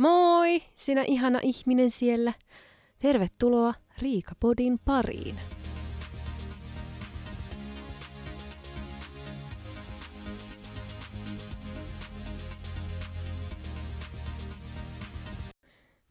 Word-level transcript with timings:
Moi, 0.00 0.62
sinä 0.76 1.04
ihana 1.06 1.40
ihminen 1.42 1.90
siellä. 1.90 2.32
Tervetuloa 2.98 3.74
Riikapodin 3.98 4.78
pariin. 4.84 5.36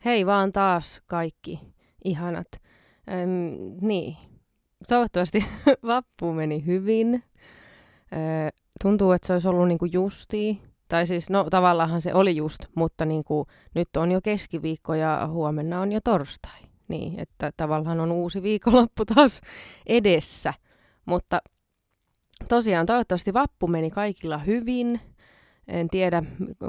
Hei 0.05 0.25
vaan 0.25 0.51
taas 0.51 1.01
kaikki 1.05 1.59
ihanat. 2.03 2.47
Öm, 3.11 3.77
niin, 3.81 4.17
toivottavasti 4.87 5.45
vappu 5.83 6.33
meni 6.33 6.65
hyvin. 6.65 7.23
Ö, 8.13 8.51
tuntuu, 8.83 9.11
että 9.11 9.27
se 9.27 9.33
olisi 9.33 9.47
ollut 9.47 9.67
niinku 9.67 9.85
justiin 9.85 10.68
tai 10.89 11.07
siis, 11.07 11.29
no 11.29 11.47
tavallaan 11.49 12.01
se 12.01 12.13
oli 12.13 12.35
just, 12.35 12.59
mutta 12.75 13.05
niin 13.05 13.23
kuin, 13.23 13.47
nyt 13.75 13.89
on 13.97 14.11
jo 14.11 14.19
keskiviikko 14.23 14.93
ja 14.93 15.27
huomenna 15.31 15.81
on 15.81 15.91
jo 15.91 15.99
torstai. 16.03 16.59
Niin, 16.87 17.19
että 17.19 17.51
tavallaan 17.57 17.99
on 17.99 18.11
uusi 18.11 18.43
viikonloppu 18.43 19.05
taas 19.05 19.41
edessä. 19.85 20.53
Mutta 21.05 21.41
tosiaan 22.47 22.85
toivottavasti 22.85 23.33
vappu 23.33 23.67
meni 23.67 23.89
kaikilla 23.89 24.37
hyvin. 24.37 25.01
En 25.67 25.89
tiedä 25.89 26.23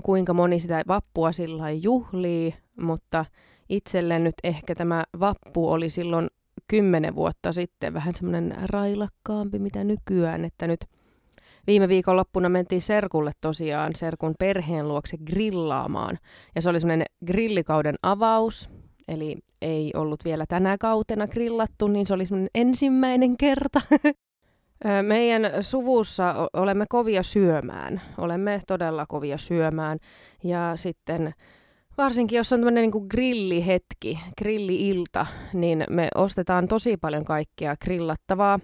kuinka 0.04 0.34
moni 0.34 0.60
sitä 0.60 0.82
vappua 0.88 1.32
sillä 1.32 1.70
juhlii, 1.70 2.54
mutta 2.80 3.24
itselle 3.68 4.18
nyt 4.18 4.34
ehkä 4.44 4.74
tämä 4.74 5.04
vappu 5.20 5.70
oli 5.70 5.90
silloin 5.90 6.30
kymmenen 6.68 7.14
vuotta 7.14 7.52
sitten 7.52 7.94
vähän 7.94 8.14
semmoinen 8.14 8.56
railakkaampi 8.62 9.58
mitä 9.58 9.84
nykyään, 9.84 10.44
että 10.44 10.66
nyt– 10.66 10.84
viime 11.66 11.88
viikon 11.88 12.16
loppuna 12.16 12.48
mentiin 12.48 12.82
Serkulle 12.82 13.32
tosiaan 13.40 13.94
Serkun 13.94 14.34
perheen 14.38 14.88
luokse 14.88 15.16
grillaamaan. 15.18 16.18
Ja 16.54 16.62
se 16.62 16.70
oli 16.70 16.80
semmoinen 16.80 17.06
grillikauden 17.26 17.94
avaus, 18.02 18.70
eli 19.08 19.36
ei 19.62 19.92
ollut 19.96 20.24
vielä 20.24 20.44
tänä 20.48 20.78
kautena 20.78 21.26
grillattu, 21.26 21.88
niin 21.88 22.06
se 22.06 22.14
oli 22.14 22.26
semmoinen 22.26 22.50
ensimmäinen 22.54 23.36
kerta. 23.36 23.80
Meidän 25.02 25.42
suvussa 25.60 26.34
olemme 26.52 26.84
kovia 26.88 27.22
syömään. 27.22 28.00
Olemme 28.18 28.60
todella 28.66 29.06
kovia 29.06 29.38
syömään. 29.38 29.98
Ja 30.44 30.72
sitten 30.76 31.34
varsinkin 32.00 32.36
jos 32.36 32.52
on 32.52 32.58
tämmöinen 32.58 32.90
niin 32.90 33.06
grillihetki, 33.10 34.20
grilliilta, 34.38 35.26
niin 35.52 35.84
me 35.90 36.08
ostetaan 36.14 36.68
tosi 36.68 36.96
paljon 36.96 37.24
kaikkea 37.24 37.76
grillattavaa. 37.84 38.60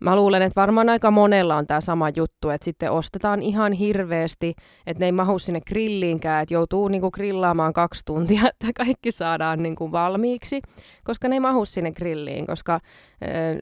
Mä 0.00 0.16
luulen, 0.16 0.42
että 0.42 0.60
varmaan 0.60 0.88
aika 0.88 1.10
monella 1.10 1.56
on 1.56 1.66
tämä 1.66 1.80
sama 1.80 2.08
juttu, 2.16 2.50
että 2.50 2.64
sitten 2.64 2.90
ostetaan 2.90 3.42
ihan 3.42 3.72
hirveästi, 3.72 4.54
että 4.86 5.00
ne 5.00 5.06
ei 5.06 5.12
mahu 5.12 5.38
sinne 5.38 5.60
grilliinkään, 5.60 6.42
että 6.42 6.54
joutuu 6.54 6.88
niinku 6.88 7.10
grillaamaan 7.10 7.72
kaksi 7.72 8.02
tuntia, 8.04 8.42
että 8.50 8.84
kaikki 8.84 9.12
saadaan 9.12 9.62
niinku 9.62 9.92
valmiiksi, 9.92 10.60
koska 11.04 11.28
ne 11.28 11.36
ei 11.36 11.40
mahu 11.40 11.64
sinne 11.64 11.92
grilliin, 11.92 12.46
koska 12.46 12.74
äh, 12.74 12.80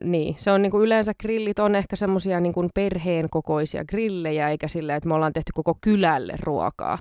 niin, 0.03 0.35
se 0.37 0.51
on 0.51 0.61
niinku 0.61 0.81
yleensä 0.81 1.11
grillit 1.21 1.59
on 1.59 1.75
ehkä 1.75 1.95
semmoisia 1.95 2.39
niinku 2.39 2.69
perheen 2.73 3.29
kokoisia 3.29 3.85
grillejä, 3.85 4.49
eikä 4.49 4.67
sillä, 4.67 4.95
että 4.95 5.09
me 5.09 5.15
ollaan 5.15 5.33
tehty 5.33 5.51
koko 5.55 5.77
kylälle 5.81 6.33
ruokaa. 6.43 6.97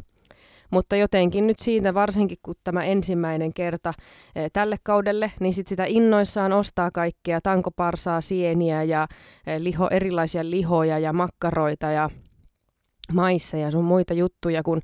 Mutta 0.71 0.97
jotenkin 0.97 1.47
nyt 1.47 1.59
siitä, 1.59 1.95
varsinkin 1.95 2.39
kun 2.43 2.55
tämä 2.65 2.85
ensimmäinen 2.85 3.55
kerta 3.55 3.93
e, 4.35 4.51
tälle 4.53 4.77
kaudelle, 4.83 5.33
niin 5.41 5.55
sit 5.55 5.67
sitä 5.67 5.85
innoissaan 5.85 6.53
ostaa 6.53 6.91
kaikkea 6.91 7.41
tankoparsaa, 7.41 8.21
sieniä 8.21 8.83
ja 8.83 9.09
e, 9.47 9.65
liho, 9.65 9.89
erilaisia 9.91 10.51
lihoja 10.51 10.99
ja 10.99 11.13
makkaroita 11.13 11.87
ja 11.87 12.11
maissa 13.13 13.57
ja 13.57 13.71
sun 13.71 13.85
muita 13.85 14.15
juttuja, 14.15 14.63
kun 14.63 14.81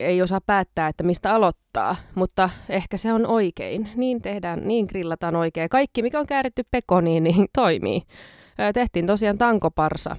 ei 0.00 0.22
osaa 0.22 0.40
päättää, 0.46 0.88
että 0.88 1.04
mistä 1.04 1.34
aloittaa. 1.34 1.96
Mutta 2.14 2.50
ehkä 2.68 2.96
se 2.96 3.12
on 3.12 3.26
oikein. 3.26 3.88
Niin 3.96 4.22
tehdään, 4.22 4.68
niin 4.68 4.86
grillataan 4.88 5.36
oikein. 5.36 5.68
Kaikki, 5.68 6.02
mikä 6.02 6.20
on 6.20 6.26
kääritty 6.26 6.62
pekoniin, 6.70 7.22
niin 7.22 7.46
toimii. 7.54 8.02
Tehtiin 8.74 9.06
tosiaan 9.06 9.38
tankoparsa 9.38 10.16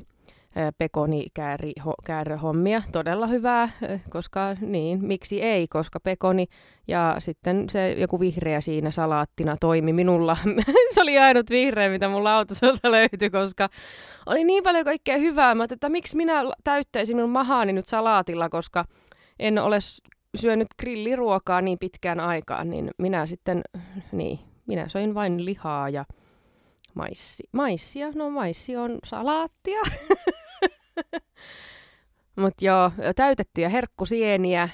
pekonikääröhommia. 0.77 2.81
Todella 2.91 3.27
hyvää, 3.27 3.69
koska 4.09 4.55
niin, 4.61 5.05
miksi 5.05 5.41
ei, 5.41 5.67
koska 5.67 5.99
pekoni 5.99 6.47
ja 6.87 7.15
sitten 7.19 7.69
se 7.69 7.91
joku 7.91 8.19
vihreä 8.19 8.61
siinä 8.61 8.91
salaattina 8.91 9.57
toimi 9.59 9.93
minulla. 9.93 10.37
se 10.93 11.01
oli 11.01 11.19
ainut 11.19 11.49
vihreä, 11.49 11.89
mitä 11.89 12.09
mun 12.09 12.23
lautaselta 12.23 12.91
löytyi, 12.91 13.29
koska 13.29 13.69
oli 14.25 14.43
niin 14.43 14.63
paljon 14.63 14.85
kaikkea 14.85 15.17
hyvää. 15.17 15.55
Mä 15.55 15.67
että 15.71 15.89
miksi 15.89 16.17
minä 16.17 16.43
täyttäisin 16.63 17.15
minun 17.15 17.29
mahaani 17.29 17.73
nyt 17.73 17.87
salaatilla, 17.87 18.49
koska 18.49 18.85
en 19.39 19.59
ole 19.59 19.79
syönyt 20.35 20.67
grilliruokaa 20.79 21.61
niin 21.61 21.79
pitkään 21.79 22.19
aikaan, 22.19 22.69
niin 22.69 22.91
minä 22.97 23.25
sitten, 23.25 23.61
niin, 24.11 24.39
minä 24.67 24.87
söin 24.87 25.13
vain 25.13 25.45
lihaa 25.45 25.89
ja 25.89 26.05
maissi, 26.93 27.43
maissia. 27.51 28.11
No 28.15 28.29
maissi 28.29 28.77
on 28.77 28.99
salaattia. 29.03 29.81
Mutta 32.41 32.65
joo, 32.65 32.91
täytettyjä 33.15 33.69
herkkusieniä, 33.69 34.69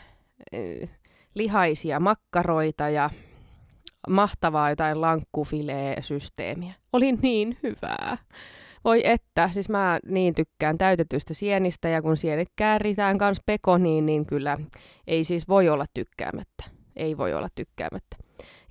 lihaisia 1.36 2.00
makkaroita 2.00 2.90
ja 2.90 3.10
mahtavaa 4.10 4.70
jotain 4.70 5.02
lankkufilee-systeemiä. 5.02 6.74
Oli 6.94 7.12
niin 7.12 7.58
hyvää. 7.64 8.18
Voi 8.84 9.02
että, 9.04 9.50
siis 9.54 9.70
mä 9.70 10.00
niin 10.06 10.36
tykkään 10.36 10.78
täytetystä 10.78 11.34
sienistä 11.34 11.90
ja 11.90 12.02
kun 12.02 12.18
sienet 12.18 12.48
kääritään 12.56 13.18
kans 13.18 13.42
pekoniin, 13.46 14.06
niin 14.06 14.26
kyllä 14.26 14.58
ei 15.08 15.24
siis 15.24 15.48
voi 15.48 15.70
olla 15.70 15.86
tykkäämättä. 15.94 16.64
Ei 16.96 17.18
voi 17.18 17.34
olla 17.34 17.48
tykkäämättä. 17.56 18.18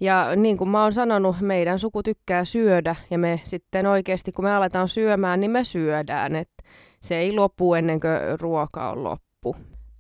Ja 0.01 0.37
niin 0.37 0.57
kuin 0.57 0.71
mä 0.71 0.83
oon 0.83 0.93
sanonut, 0.93 1.37
meidän 1.41 1.79
suku 1.79 2.03
tykkää 2.03 2.45
syödä 2.45 2.97
ja 3.11 3.19
me 3.19 3.41
sitten 3.45 3.87
oikeasti 3.87 4.33
kun 4.33 4.45
me 4.45 4.55
aletaan 4.55 4.89
syömään, 4.89 5.41
niin 5.41 5.51
me 5.51 5.65
syödään. 5.65 6.37
Et 6.37 6.51
se 7.07 7.19
ei 7.19 7.33
lopu 7.33 7.75
ennen 7.75 8.01
kuin 8.01 8.41
ruoka 8.41 8.91
on 8.91 9.05
loppu. 9.05 9.57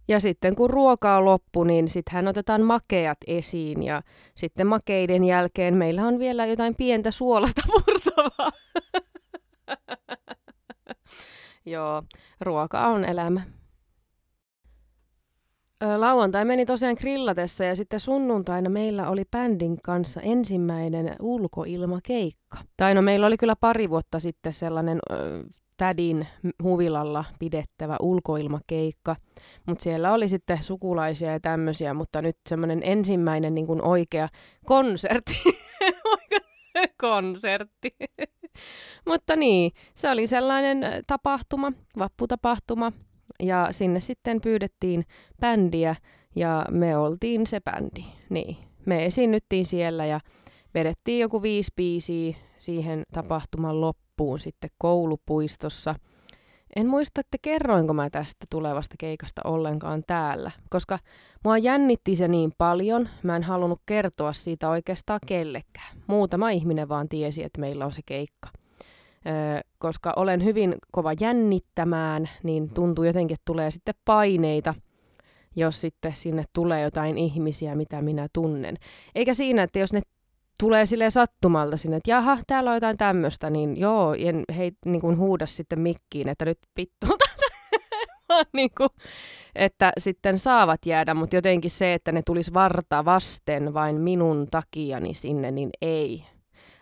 Ja 0.09 0.21
sitten 0.21 0.57
kun 0.57 0.71
ruoka 0.71 1.17
on 1.17 1.25
loppu, 1.25 1.65
niin 1.65 1.89
sittenhän 1.89 2.29
otetaan 2.29 2.63
makeat 2.63 3.19
esiin 3.27 3.83
ja 3.83 4.03
sitten 4.35 4.67
makeiden 4.67 5.25
jälkeen 5.25 5.75
meillä 5.75 6.07
on 6.07 6.19
vielä 6.19 6.47
jotain 6.47 6.75
pientä 6.75 7.11
suolasta 7.11 7.63
purtavaa. 7.73 8.51
Joo, 11.67 12.03
ruoka 12.41 12.87
on 12.87 13.05
elämä. 13.05 13.41
Lauantai 15.97 16.45
meni 16.45 16.67
tosiaan 16.67 16.97
grillatessa 16.99 17.65
ja 17.65 17.77
sitten 17.77 18.01
sunnuntaina 18.01 18.71
meillä 18.71 19.09
oli 19.09 19.25
bändin 19.31 19.83
kanssa 19.83 20.21
ensimmäinen 20.21 21.17
ulkoilmakeikka. 21.21 22.59
Tai 22.77 22.95
no 22.95 23.03
meillä 23.03 23.27
oli 23.27 23.37
kyllä 23.37 23.57
pari 23.57 23.91
vuotta 23.91 24.21
sitten 24.21 24.53
sellainen 24.53 24.99
tädin 25.77 26.27
huvilalla 26.63 27.25
pidettävä 27.39 27.97
ulkoilmakeikka, 28.01 29.17
mutta 29.67 29.83
siellä 29.83 30.13
oli 30.13 30.29
sitten 30.29 30.63
sukulaisia 30.63 31.33
ja 31.33 31.41
tämmöisiä, 31.41 31.95
mutta 31.95 32.23
nyt 32.23 32.37
semmoinen 32.49 32.81
ensimmäinen 32.83 33.55
niin 33.55 33.67
kuin 33.67 33.83
oikea 33.83 34.29
konsertti. 34.67 35.35
konsertti. 37.01 37.97
mutta 39.09 39.37
niin, 39.37 39.73
se 39.95 40.11
oli 40.11 40.27
sellainen 40.27 40.79
tapahtuma, 41.07 41.73
vapputapahtuma, 41.99 42.93
ja 43.43 43.69
sinne 43.71 44.01
sitten 44.01 44.41
pyydettiin 44.41 45.05
bändiä 45.41 45.97
ja 46.37 46.67
me 46.71 46.97
oltiin 46.97 47.47
se 47.47 47.61
bändi. 47.61 48.05
Niin, 48.31 48.57
me 48.87 49.07
esiinnyttiin 49.07 49.67
siellä 49.67 50.07
ja 50.07 50.21
vedettiin 50.75 51.19
joku 51.19 51.43
viisi 51.43 51.73
biisiä 51.77 52.35
siihen 52.59 53.03
tapahtuman 53.13 53.81
loppuun 53.81 54.06
sitten 54.39 54.71
koulupuistossa. 54.79 55.95
En 56.77 56.87
muista, 56.87 57.21
että 57.21 57.39
kerroinko 57.43 57.95
mä 57.95 58.11
tästä 58.11 58.47
tulevasta 58.51 58.95
keikasta 58.99 59.41
ollenkaan 59.45 60.03
täällä, 60.07 60.51
koska 60.71 60.99
mua 61.45 61.59
jännitti 61.59 62.17
se 62.17 62.29
niin 62.29 62.53
paljon, 62.59 63.09
mä 63.23 63.37
en 63.37 63.43
halunnut 63.43 63.81
kertoa 63.87 64.33
siitä 64.33 64.69
oikeastaan 64.69 65.21
kellekään. 65.27 65.97
Muutama 66.07 66.51
ihminen 66.51 66.89
vaan 66.89 67.09
tiesi, 67.09 67.43
että 67.43 67.61
meillä 67.61 67.85
on 67.85 67.93
se 67.93 68.03
keikka 68.07 68.49
koska 69.79 70.13
olen 70.17 70.45
hyvin 70.45 70.75
kova 70.93 71.13
jännittämään, 71.21 72.29
niin 72.43 72.71
tuntuu 72.71 73.05
jotenkin, 73.05 73.35
että 73.35 73.45
tulee 73.45 73.71
sitten 73.71 73.95
paineita, 74.05 74.75
jos 75.57 75.81
sitten 75.81 76.13
sinne 76.17 76.45
tulee 76.53 76.83
jotain 76.83 77.19
ihmisiä, 77.19 77.75
mitä 77.75 78.03
minä 78.03 78.29
tunnen. 78.33 78.77
Eikä 79.15 79.35
siinä, 79.35 79.63
että 79.63 79.79
jos 79.79 79.93
ne 79.93 80.03
tulee 80.59 80.87
sille 80.87 81.11
sattumalta 81.11 81.77
sinne, 81.77 81.97
että 81.97 82.11
jaha, 82.11 82.39
täällä 82.47 82.71
on 82.71 82.77
jotain 82.77 82.97
tämmöistä, 82.97 83.51
niin 83.51 83.77
joo, 83.77 84.15
en 84.19 84.45
hei, 84.57 84.73
niin 84.85 85.01
kuin 85.01 85.19
huuda 85.19 85.47
sitten 85.47 85.81
mikkiin, 85.81 86.29
että 86.29 86.45
nyt 86.45 86.59
pittu 86.75 87.07
niin 88.53 88.71
kuin, 88.77 88.89
että 89.55 89.93
sitten 89.99 90.39
saavat 90.39 90.87
jäädä, 90.87 91.15
mutta 91.15 91.37
jotenkin 91.37 91.71
se, 91.71 91.95
että 91.95 92.13
ne 92.13 92.23
tulisi 92.23 92.55
varta 92.55 93.05
vasten 93.05 93.75
vain 93.75 94.01
minun 94.01 94.47
takiani 94.51 95.15
sinne, 95.15 95.51
niin 95.51 95.71
ei 95.83 96.25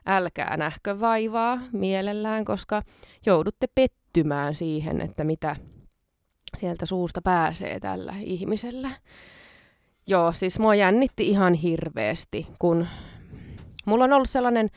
älkää 0.07 0.57
nähkö 0.57 1.01
vaivaa 1.01 1.59
mielellään, 1.73 2.45
koska 2.45 2.83
joudutte 3.27 3.67
pettymään 3.75 4.55
siihen, 4.55 5.01
että 5.01 5.25
mitä 5.25 5.57
sieltä 6.57 6.87
suusta 6.87 7.23
pääsee 7.23 7.81
tällä 7.81 8.15
ihmisellä. 8.21 8.91
Joo, 10.07 10.33
siis 10.33 10.59
mua 10.59 10.75
jännitti 10.75 11.29
ihan 11.29 11.55
hirveästi, 11.55 12.47
kun 12.59 12.87
mulla 13.85 14.05
on 14.05 14.13
ollut 14.13 14.31
sellainen, 14.31 14.69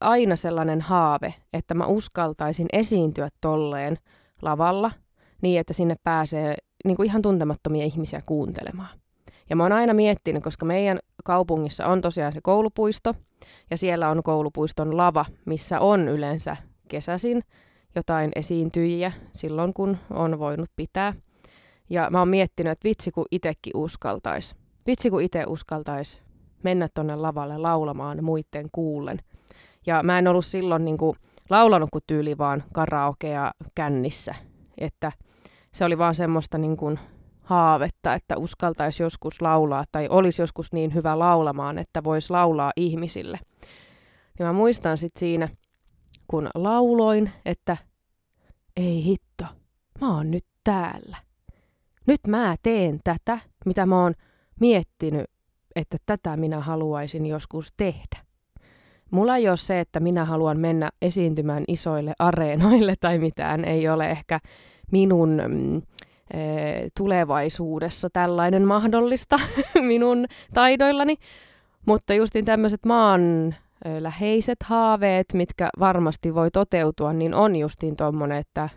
aina 0.00 0.36
sellainen 0.36 0.80
haave, 0.80 1.34
että 1.52 1.74
mä 1.74 1.86
uskaltaisin 1.86 2.66
esiintyä 2.72 3.28
tolleen 3.40 3.98
lavalla 4.42 4.90
niin, 5.42 5.60
että 5.60 5.72
sinne 5.72 5.96
pääsee 6.04 6.54
niin 6.84 6.96
kuin 6.96 7.06
ihan 7.06 7.22
tuntemattomia 7.22 7.84
ihmisiä 7.84 8.22
kuuntelemaan. 8.28 8.98
Ja 9.50 9.56
mä 9.56 9.62
oon 9.62 9.72
aina 9.72 9.94
miettinyt, 9.94 10.42
koska 10.42 10.66
meidän 10.66 10.98
kaupungissa 11.24 11.86
on 11.86 12.00
tosiaan 12.00 12.32
se 12.32 12.40
koulupuisto, 12.42 13.14
ja 13.70 13.78
siellä 13.78 14.08
on 14.08 14.22
koulupuiston 14.22 14.96
lava, 14.96 15.24
missä 15.44 15.80
on 15.80 16.08
yleensä 16.08 16.56
kesäsin 16.88 17.42
jotain 17.94 18.30
esiintyjiä 18.36 19.12
silloin, 19.32 19.74
kun 19.74 19.98
on 20.10 20.38
voinut 20.38 20.70
pitää. 20.76 21.14
Ja 21.90 22.10
mä 22.10 22.18
oon 22.18 22.28
miettinyt, 22.28 22.70
että 22.70 22.88
vitsi 22.88 23.10
kun 23.10 23.26
itekin 23.30 23.76
uskaltais. 23.76 24.56
Vitsi 24.86 25.10
kun 25.10 25.22
itse 25.22 25.44
uskaltais 25.46 26.20
mennä 26.66 26.88
tonne 26.94 27.16
lavalle 27.16 27.58
laulamaan 27.58 28.24
muiden 28.24 28.68
kuullen. 28.72 29.18
Ja 29.86 30.02
mä 30.02 30.18
en 30.18 30.28
ollut 30.28 30.44
silloin 30.44 30.84
niin 30.84 30.98
kuin 30.98 31.16
laulanut 31.50 31.90
kuin 31.92 32.04
tyyli 32.06 32.38
vaan 32.38 32.64
karaokea 32.72 33.52
kännissä. 33.74 34.34
Että 34.78 35.12
se 35.72 35.84
oli 35.84 35.98
vaan 35.98 36.14
semmoista 36.14 36.58
niin 36.58 36.76
kuin 36.76 36.98
haavetta, 37.42 38.14
että 38.14 38.36
uskaltaisi 38.36 39.02
joskus 39.02 39.42
laulaa 39.42 39.84
tai 39.92 40.08
olisi 40.08 40.42
joskus 40.42 40.72
niin 40.72 40.94
hyvä 40.94 41.18
laulamaan, 41.18 41.78
että 41.78 42.04
voisi 42.04 42.30
laulaa 42.30 42.72
ihmisille. 42.76 43.38
Ja 44.38 44.46
mä 44.46 44.52
muistan 44.52 44.98
sitten 44.98 45.20
siinä, 45.20 45.48
kun 46.28 46.48
lauloin, 46.54 47.30
että 47.44 47.76
ei 48.76 49.04
hitto, 49.04 49.44
mä 50.00 50.16
oon 50.16 50.30
nyt 50.30 50.44
täällä. 50.64 51.16
Nyt 52.06 52.20
mä 52.26 52.56
teen 52.62 53.00
tätä, 53.04 53.38
mitä 53.66 53.86
mä 53.86 54.02
oon 54.02 54.14
miettinyt, 54.60 55.30
että 55.76 55.96
tätä 56.06 56.36
minä 56.36 56.60
haluaisin 56.60 57.26
joskus 57.26 57.72
tehdä. 57.76 58.26
Mulla 59.10 59.36
ei 59.36 59.48
ole 59.48 59.56
se, 59.56 59.80
että 59.80 60.00
minä 60.00 60.24
haluan 60.24 60.60
mennä 60.60 60.90
esiintymään 61.02 61.64
isoille 61.68 62.12
areenoille 62.18 62.94
tai 63.00 63.18
mitään. 63.18 63.64
Ei 63.64 63.88
ole 63.88 64.10
ehkä 64.10 64.40
minun 64.92 65.42
mm, 65.48 65.76
e, 65.76 65.82
tulevaisuudessa 66.96 68.10
tällainen 68.12 68.66
mahdollista 68.66 69.40
minun 69.80 70.26
taidoillani. 70.54 71.16
Mutta 71.86 72.14
justin 72.14 72.44
tämmöiset 72.44 72.86
maan 72.86 73.54
läheiset 73.98 74.58
haaveet, 74.64 75.26
mitkä 75.34 75.68
varmasti 75.78 76.34
voi 76.34 76.50
toteutua, 76.50 77.12
niin 77.12 77.34
on 77.34 77.56
justiin 77.56 77.96
tuommoinen, 77.96 78.38
että 78.38 78.68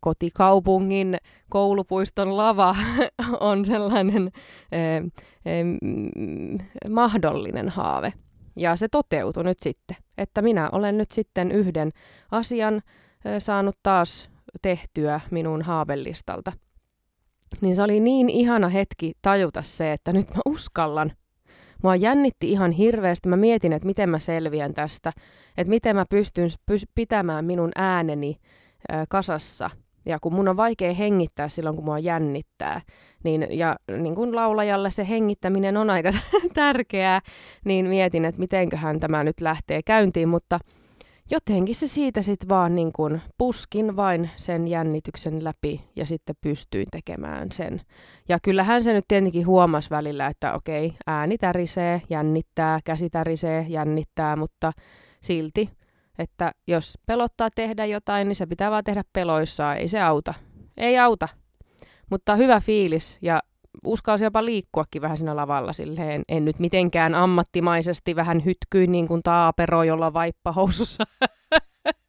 kotikaupungin 0.00 1.16
koulupuiston 1.50 2.36
lava 2.36 2.76
on 3.40 3.64
sellainen 3.64 4.32
mahdollinen 6.90 7.68
haave. 7.68 8.12
Ja 8.56 8.76
se 8.76 8.88
toteutui 8.88 9.44
nyt 9.44 9.60
sitten, 9.60 9.96
että 10.18 10.42
minä 10.42 10.68
olen 10.72 10.98
nyt 10.98 11.10
sitten 11.10 11.52
yhden 11.52 11.90
asian 12.30 12.82
saanut 13.38 13.76
taas 13.82 14.30
tehtyä 14.62 15.20
minun 15.30 15.62
haavelistalta. 15.62 16.52
Niin 17.60 17.76
se 17.76 17.82
oli 17.82 18.00
niin 18.00 18.30
ihana 18.30 18.68
hetki 18.68 19.12
tajuta 19.22 19.62
se, 19.62 19.92
että 19.92 20.12
nyt 20.12 20.30
mä 20.30 20.40
uskallan 20.46 21.12
Mua 21.82 21.96
jännitti 21.96 22.50
ihan 22.50 22.72
hirveästi. 22.72 23.28
Mä 23.28 23.36
mietin, 23.36 23.72
että 23.72 23.86
miten 23.86 24.08
mä 24.08 24.18
selviän 24.18 24.74
tästä, 24.74 25.12
että 25.56 25.70
miten 25.70 25.96
mä 25.96 26.06
pystyn 26.10 26.48
pys- 26.70 26.90
pitämään 26.94 27.44
minun 27.44 27.70
ääneni 27.74 28.36
kasassa. 29.08 29.70
Ja 30.06 30.18
kun 30.20 30.34
mun 30.34 30.48
on 30.48 30.56
vaikea 30.56 30.94
hengittää 30.94 31.48
silloin, 31.48 31.76
kun 31.76 31.84
mua 31.84 31.98
jännittää, 31.98 32.80
niin, 33.24 33.46
ja 33.50 33.76
niin 33.98 34.14
kun 34.14 34.36
laulajalle 34.36 34.90
se 34.90 35.08
hengittäminen 35.08 35.76
on 35.76 35.90
aika 35.90 36.12
tärkeää, 36.54 37.20
niin 37.64 37.86
mietin, 37.86 38.24
että 38.24 38.40
mitenköhän 38.40 39.00
tämä 39.00 39.24
nyt 39.24 39.40
lähtee 39.40 39.80
käyntiin, 39.82 40.28
mutta– 40.28 40.58
jotenkin 41.30 41.74
se 41.74 41.86
siitä 41.86 42.22
sitten 42.22 42.48
vaan 42.48 42.74
niin 42.74 42.92
kuin 42.92 43.22
puskin 43.38 43.96
vain 43.96 44.30
sen 44.36 44.68
jännityksen 44.68 45.44
läpi 45.44 45.84
ja 45.96 46.06
sitten 46.06 46.36
pystyin 46.40 46.86
tekemään 46.90 47.52
sen. 47.52 47.80
Ja 48.28 48.38
kyllähän 48.42 48.82
se 48.82 48.92
nyt 48.92 49.04
tietenkin 49.08 49.46
huomasi 49.46 49.90
välillä, 49.90 50.26
että 50.26 50.54
okei, 50.54 50.92
ääni 51.06 51.38
tärisee, 51.38 52.02
jännittää, 52.10 52.78
käsi 52.84 53.10
tärisee, 53.10 53.66
jännittää, 53.68 54.36
mutta 54.36 54.72
silti, 55.20 55.70
että 56.18 56.52
jos 56.66 56.98
pelottaa 57.06 57.48
tehdä 57.54 57.84
jotain, 57.84 58.28
niin 58.28 58.36
se 58.36 58.46
pitää 58.46 58.70
vaan 58.70 58.84
tehdä 58.84 59.02
peloissaan, 59.12 59.76
ei 59.76 59.88
se 59.88 60.00
auta. 60.00 60.34
Ei 60.76 60.98
auta. 60.98 61.28
Mutta 62.10 62.36
hyvä 62.36 62.60
fiilis 62.60 63.18
ja 63.22 63.42
uskalsi 63.84 64.24
jopa 64.24 64.44
liikkuakin 64.44 65.02
vähän 65.02 65.16
siinä 65.16 65.36
lavalla 65.36 65.72
silleen, 65.72 66.22
en 66.28 66.44
nyt 66.44 66.58
mitenkään 66.58 67.14
ammattimaisesti 67.14 68.16
vähän 68.16 68.44
hytkyin 68.44 68.92
niin 68.92 69.08
kuin 69.08 69.22
taapero, 69.22 69.82
jolla 69.82 70.12
vaippa 70.12 70.52
housussa. 70.52 71.04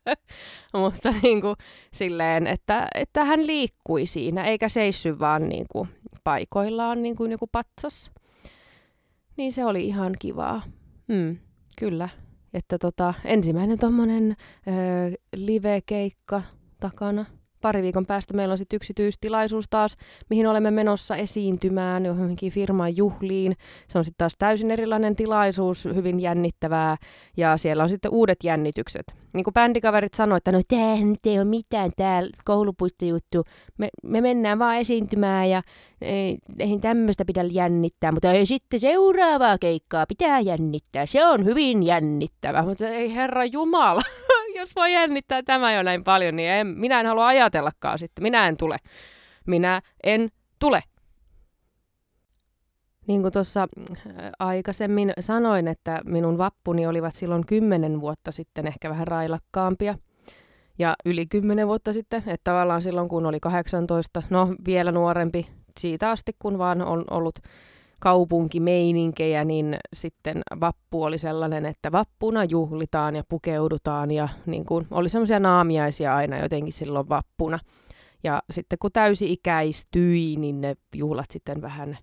Mutta 0.73 1.13
niin 1.23 1.41
kuin, 1.41 1.55
silleen, 1.93 2.47
että, 2.47 2.87
että 2.95 3.25
hän 3.25 3.47
liikkui 3.47 4.05
siinä, 4.05 4.43
eikä 4.43 4.69
seissy 4.69 5.19
vaan 5.19 5.49
niin 5.49 5.65
kuin, 5.71 5.89
paikoillaan 6.23 7.03
niin 7.03 7.15
kuin 7.15 7.31
joku 7.31 7.47
patsas. 7.47 8.11
Niin 9.37 9.53
se 9.53 9.65
oli 9.65 9.85
ihan 9.85 10.13
kivaa. 10.19 10.61
Hmm, 11.13 11.37
kyllä. 11.79 12.09
Että 12.53 12.77
tota, 12.77 13.13
ensimmäinen 13.25 13.79
tommonen 13.79 14.35
live-keikka 15.35 16.41
takana 16.79 17.25
pari 17.63 17.81
viikon 17.81 18.05
päästä 18.05 18.33
meillä 18.33 18.51
on 18.51 18.57
sitten 18.57 18.77
yksityistilaisuus 18.77 19.65
taas, 19.69 19.95
mihin 20.29 20.47
olemme 20.47 20.71
menossa 20.71 21.15
esiintymään 21.15 22.05
johonkin 22.05 22.51
firman 22.51 22.97
juhliin. 22.97 23.53
Se 23.87 23.97
on 23.97 24.03
sitten 24.03 24.17
taas 24.17 24.35
täysin 24.39 24.71
erilainen 24.71 25.15
tilaisuus, 25.15 25.85
hyvin 25.85 26.19
jännittävää 26.19 26.97
ja 27.37 27.57
siellä 27.57 27.83
on 27.83 27.89
sitten 27.89 28.11
uudet 28.11 28.37
jännitykset. 28.43 29.15
Niin 29.33 29.43
kuin 29.43 29.53
bändikaverit 29.53 30.13
sanoivat, 30.13 30.37
että 30.37 30.51
no 30.51 30.61
tämähän 30.67 31.09
nyt 31.09 31.25
ei 31.25 31.37
ole 31.37 31.45
mitään 31.45 31.91
täällä 31.97 32.29
koulupuistojuttu. 32.45 33.43
Me, 33.77 33.89
me 34.03 34.21
mennään 34.21 34.59
vaan 34.59 34.77
esiintymään 34.77 35.49
ja 35.49 35.61
ei, 36.01 36.37
eihän 36.59 36.81
tämmöistä 36.81 37.25
pidä 37.25 37.43
jännittää, 37.43 38.11
mutta 38.11 38.31
ei 38.31 38.45
sitten 38.45 38.79
seuraavaa 38.79 39.57
keikkaa 39.57 40.05
pitää 40.07 40.39
jännittää. 40.39 41.05
Se 41.05 41.25
on 41.25 41.45
hyvin 41.45 41.83
jännittävä, 41.83 42.61
mutta 42.61 42.87
ei 42.87 43.15
herra 43.15 43.45
Jumala. 43.45 44.01
Jos 44.55 44.75
voi 44.75 44.93
jännittää 44.93 45.43
tämä 45.43 45.73
jo 45.73 45.83
näin 45.83 46.03
paljon, 46.03 46.35
niin 46.35 46.49
en, 46.49 46.67
minä 46.67 46.99
en 46.99 47.05
halua 47.05 47.27
ajatellakaan 47.27 47.99
sitten. 47.99 48.23
Minä 48.23 48.47
en 48.47 48.57
tule. 48.57 48.77
Minä 49.47 49.81
en 50.03 50.29
tule. 50.59 50.83
Niin 53.07 53.21
kuin 53.21 53.33
tuossa 53.33 53.61
äh, 53.61 54.31
aikaisemmin 54.39 55.13
sanoin, 55.19 55.67
että 55.67 56.01
minun 56.05 56.37
vappuni 56.37 56.87
olivat 56.87 57.15
silloin 57.15 57.45
kymmenen 57.45 58.01
vuotta 58.01 58.31
sitten 58.31 58.67
ehkä 58.67 58.89
vähän 58.89 59.07
railakkaampia. 59.07 59.95
Ja 60.79 60.95
yli 61.05 61.25
kymmenen 61.25 61.67
vuotta 61.67 61.93
sitten, 61.93 62.23
että 62.27 62.51
tavallaan 62.51 62.81
silloin 62.81 63.09
kun 63.09 63.25
oli 63.25 63.39
18, 63.39 64.23
no 64.29 64.55
vielä 64.65 64.91
nuorempi 64.91 65.47
siitä 65.79 66.09
asti, 66.09 66.31
kun 66.39 66.57
vaan 66.57 66.81
on 66.81 67.05
ollut 67.09 67.39
kaupunkimeininkejä, 68.03 69.45
niin 69.45 69.77
sitten 69.93 70.41
vappu 70.59 71.03
oli 71.03 71.17
sellainen, 71.17 71.65
että 71.65 71.91
vappuna 71.91 72.43
juhlitaan 72.43 73.15
ja 73.15 73.23
pukeudutaan 73.29 74.11
ja 74.11 74.29
niin 74.45 74.65
kuin, 74.65 74.87
oli 74.91 75.09
semmoisia 75.09 75.39
naamiaisia 75.39 76.15
aina 76.15 76.39
jotenkin 76.39 76.73
silloin 76.73 77.09
vappuna. 77.09 77.59
Ja 78.23 78.43
sitten 78.51 78.79
kun 78.79 78.91
täysi-ikäistyi, 78.91 80.35
niin 80.35 80.61
ne 80.61 80.75
juhlat 80.95 81.31
sitten 81.31 81.61
vähän 81.61 81.97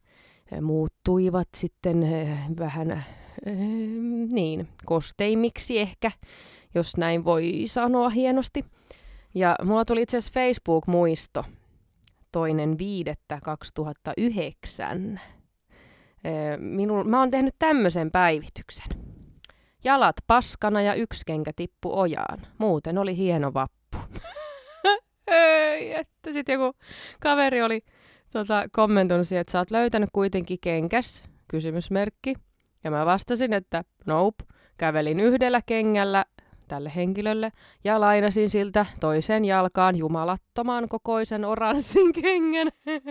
eh, 0.52 0.60
muuttuivat 0.60 1.48
sitten 1.56 2.02
eh, 2.02 2.38
vähän 2.58 2.90
äh, 2.90 3.06
niin, 4.32 4.68
kosteimmiksi 4.84 5.78
ehkä, 5.78 6.10
jos 6.74 6.96
näin 6.96 7.24
voi 7.24 7.62
sanoa 7.66 8.10
hienosti. 8.10 8.64
Ja 9.34 9.56
mulla 9.64 9.84
tuli 9.84 10.02
itse 10.02 10.16
asiassa 10.16 10.40
Facebook-muisto 10.40 11.44
toinen 12.32 12.78
viidettä 12.78 13.38
2009 13.44 15.20
Minu, 16.58 17.04
mä 17.04 17.18
oon 17.18 17.30
tehnyt 17.30 17.54
tämmöisen 17.58 18.10
päivityksen. 18.10 18.86
Jalat 19.84 20.16
paskana 20.26 20.82
ja 20.82 20.94
yksi 20.94 21.22
kenkä 21.26 21.52
tippu 21.56 21.98
ojaan. 22.00 22.46
Muuten 22.58 22.98
oli 22.98 23.16
hieno 23.16 23.54
vappu. 23.54 23.98
Ei, 25.26 25.94
että 25.94 26.32
sitten 26.32 26.52
joku 26.52 26.78
kaveri 27.20 27.62
oli 27.62 27.82
tota, 28.32 28.64
kommentoinut 28.72 29.28
siihen, 29.28 29.40
että 29.40 29.52
sä 29.52 29.58
oot 29.58 29.70
löytänyt 29.70 30.08
kuitenkin 30.12 30.58
kenkäs, 30.60 31.24
kysymysmerkki. 31.48 32.34
Ja 32.84 32.90
mä 32.90 33.06
vastasin, 33.06 33.52
että 33.52 33.84
nope, 34.06 34.44
kävelin 34.76 35.20
yhdellä 35.20 35.60
kengällä 35.66 36.24
tälle 36.68 36.92
henkilölle 36.96 37.52
ja 37.84 38.00
lainasin 38.00 38.50
siltä 38.50 38.86
toisen 39.00 39.44
jalkaan 39.44 39.96
jumalattoman 39.96 40.88
kokoisen 40.88 41.44
oranssin 41.44 42.12
kengän. 42.12 42.68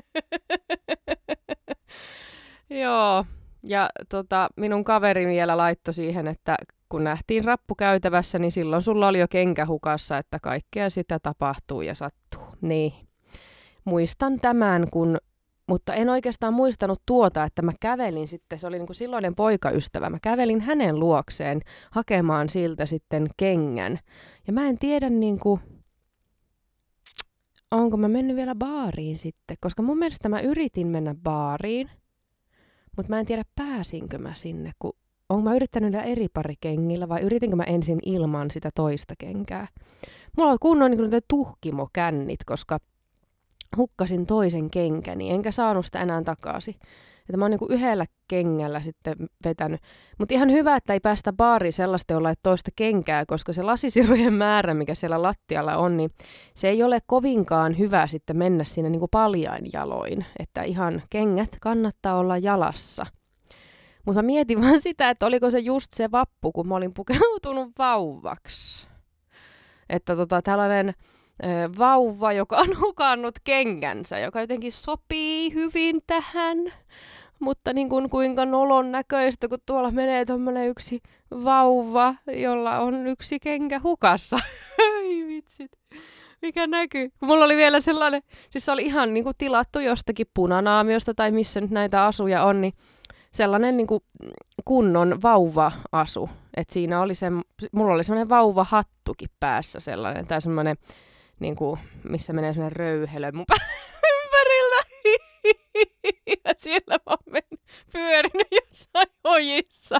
Joo, 2.69 3.25
ja 3.63 3.89
tota, 4.09 4.49
minun 4.57 4.83
kaveri 4.83 5.27
vielä 5.27 5.57
laittoi 5.57 5.93
siihen, 5.93 6.27
että 6.27 6.57
kun 6.89 7.03
nähtiin 7.03 7.45
rappukäytävässä, 7.45 8.39
niin 8.39 8.51
silloin 8.51 8.83
sulla 8.83 9.07
oli 9.07 9.19
jo 9.19 9.27
kenkä 9.29 9.65
hukassa, 9.65 10.17
että 10.17 10.39
kaikkea 10.41 10.89
sitä 10.89 11.19
tapahtuu 11.19 11.81
ja 11.81 11.95
sattuu. 11.95 12.43
Niin, 12.61 12.93
muistan 13.85 14.39
tämän, 14.39 14.87
kun 14.91 15.17
mutta 15.67 15.93
en 15.93 16.09
oikeastaan 16.09 16.53
muistanut 16.53 17.01
tuota, 17.05 17.43
että 17.43 17.61
mä 17.61 17.71
kävelin 17.79 18.27
sitten, 18.27 18.59
se 18.59 18.67
oli 18.67 18.77
niin 18.77 18.87
kuin 18.87 18.95
silloinen 18.95 19.35
poikaystävä, 19.35 20.09
mä 20.09 20.17
kävelin 20.21 20.61
hänen 20.61 20.99
luokseen 20.99 21.61
hakemaan 21.91 22.49
siltä 22.49 22.85
sitten 22.85 23.27
kengän. 23.37 23.99
Ja 24.47 24.53
mä 24.53 24.67
en 24.67 24.77
tiedä 24.77 25.09
niin 25.09 25.39
kuin, 25.39 25.61
onko 27.71 27.97
mä 27.97 28.07
mennyt 28.07 28.35
vielä 28.35 28.55
baariin 28.55 29.17
sitten, 29.17 29.57
koska 29.61 29.81
mun 29.81 29.97
mielestä 29.97 30.29
mä 30.29 30.39
yritin 30.39 30.87
mennä 30.87 31.15
baariin, 31.23 31.89
mutta 32.99 33.13
mä 33.13 33.19
en 33.19 33.25
tiedä 33.25 33.43
pääsinkö 33.55 34.17
mä 34.17 34.33
sinne, 34.33 34.71
kun 34.79 34.93
onko 35.29 35.49
mä 35.49 35.55
yrittänyt 35.55 35.95
eri 36.05 36.27
pari 36.33 36.55
kengillä 36.61 37.09
vai 37.09 37.21
yritinkö 37.21 37.55
mä 37.55 37.63
ensin 37.63 37.99
ilman 38.05 38.51
sitä 38.51 38.69
toista 38.75 39.13
kenkää. 39.17 39.67
Mulla 40.37 40.51
oli 40.51 40.57
kunnon 40.61 40.91
niin 40.91 41.21
tuhkimokännit, 41.27 42.39
koska 42.45 42.79
hukkasin 43.77 44.25
toisen 44.25 44.69
kenkäni, 44.69 45.31
enkä 45.31 45.51
saanut 45.51 45.85
sitä 45.85 46.01
enää 46.01 46.23
takaisin. 46.23 46.75
Että 47.29 47.37
mä 47.37 47.45
oon 47.45 47.51
niin 47.51 47.71
yhdellä 47.79 48.05
kengällä 48.27 48.81
sitten 48.81 49.15
vetänyt. 49.45 49.81
Mutta 50.17 50.33
ihan 50.33 50.51
hyvä, 50.51 50.75
että 50.75 50.93
ei 50.93 50.99
päästä 50.99 51.33
baariin 51.33 51.73
sellaista, 51.73 52.13
jolla 52.13 52.29
ei 52.29 52.35
toista 52.43 52.71
kenkää, 52.75 53.25
koska 53.25 53.53
se 53.53 53.63
lasisirujen 53.63 54.33
määrä, 54.33 54.73
mikä 54.73 54.95
siellä 54.95 55.21
lattialla 55.21 55.77
on, 55.77 55.97
niin 55.97 56.11
se 56.55 56.69
ei 56.69 56.83
ole 56.83 56.99
kovinkaan 57.07 57.77
hyvä 57.77 58.07
sitten 58.07 58.37
mennä 58.37 58.63
sinne 58.63 58.89
niin 58.89 59.01
paljain 59.11 59.69
jaloin. 59.73 60.25
Että 60.39 60.63
ihan 60.63 61.01
kengät 61.09 61.57
kannattaa 61.61 62.15
olla 62.15 62.37
jalassa. 62.37 63.05
Mutta 64.05 64.21
mä 64.21 64.25
mietin 64.25 64.61
vaan 64.61 64.81
sitä, 64.81 65.09
että 65.09 65.25
oliko 65.25 65.51
se 65.51 65.59
just 65.59 65.93
se 65.93 66.11
vappu, 66.11 66.51
kun 66.51 66.67
mä 66.67 66.75
olin 66.75 66.93
pukeutunut 66.93 67.71
vauvaksi. 67.77 68.87
Että 69.89 70.15
tota, 70.15 70.41
tällainen 70.41 70.93
vauva, 71.77 72.33
joka 72.33 72.57
on 72.57 72.79
hukannut 72.79 73.35
kengänsä, 73.43 74.19
joka 74.19 74.41
jotenkin 74.41 74.71
sopii 74.71 75.53
hyvin 75.53 76.01
tähän. 76.07 76.57
Mutta 77.39 77.73
niin 77.73 77.89
kuin, 77.89 78.09
kuinka 78.09 78.45
nolon 78.45 78.91
näköistä, 78.91 79.47
kun 79.47 79.59
tuolla 79.65 79.91
menee 79.91 80.25
tuommoinen 80.25 80.67
yksi 80.67 81.01
vauva, 81.31 82.15
jolla 82.27 82.79
on 82.79 83.07
yksi 83.07 83.39
kenkä 83.39 83.79
hukassa. 83.83 84.37
Ai 84.95 85.27
vitsit. 85.27 85.71
Mikä 86.41 86.67
näkyy? 86.67 87.09
Mulla 87.21 87.45
oli 87.45 87.55
vielä 87.55 87.81
sellainen, 87.81 88.21
siis 88.49 88.65
se 88.65 88.71
oli 88.71 88.85
ihan 88.85 89.13
niin 89.13 89.23
kuin 89.23 89.35
tilattu 89.37 89.79
jostakin 89.79 90.27
punanaamiosta 90.33 91.13
tai 91.13 91.31
missä 91.31 91.61
nyt 91.61 91.71
näitä 91.71 92.05
asuja 92.05 92.43
on, 92.43 92.61
niin 92.61 92.73
sellainen 93.31 93.77
niin 93.77 93.87
kuin 93.87 94.03
kunnon 94.65 95.21
vauva-asu. 95.21 96.29
Et 96.57 96.69
siinä 96.69 97.01
oli 97.01 97.15
se, 97.15 97.27
mulla 97.71 97.93
oli 97.93 98.03
semmoinen 98.03 98.29
vauvahattukin 98.29 99.29
päässä 99.39 99.79
sellainen, 99.79 100.27
tai 100.27 100.41
semmoinen 100.41 100.75
niin 101.39 101.55
kuin, 101.55 101.79
missä 102.09 102.33
menee 102.33 102.53
sellainen 102.53 102.75
röyhelö 102.75 103.31
mun. 103.31 103.45
ja 106.45 106.53
siellä 106.57 106.95
mä 106.95 106.99
oon 107.07 107.41
pyörinyt 107.91 108.47
jossain 108.51 109.09
ojissa. 109.23 109.97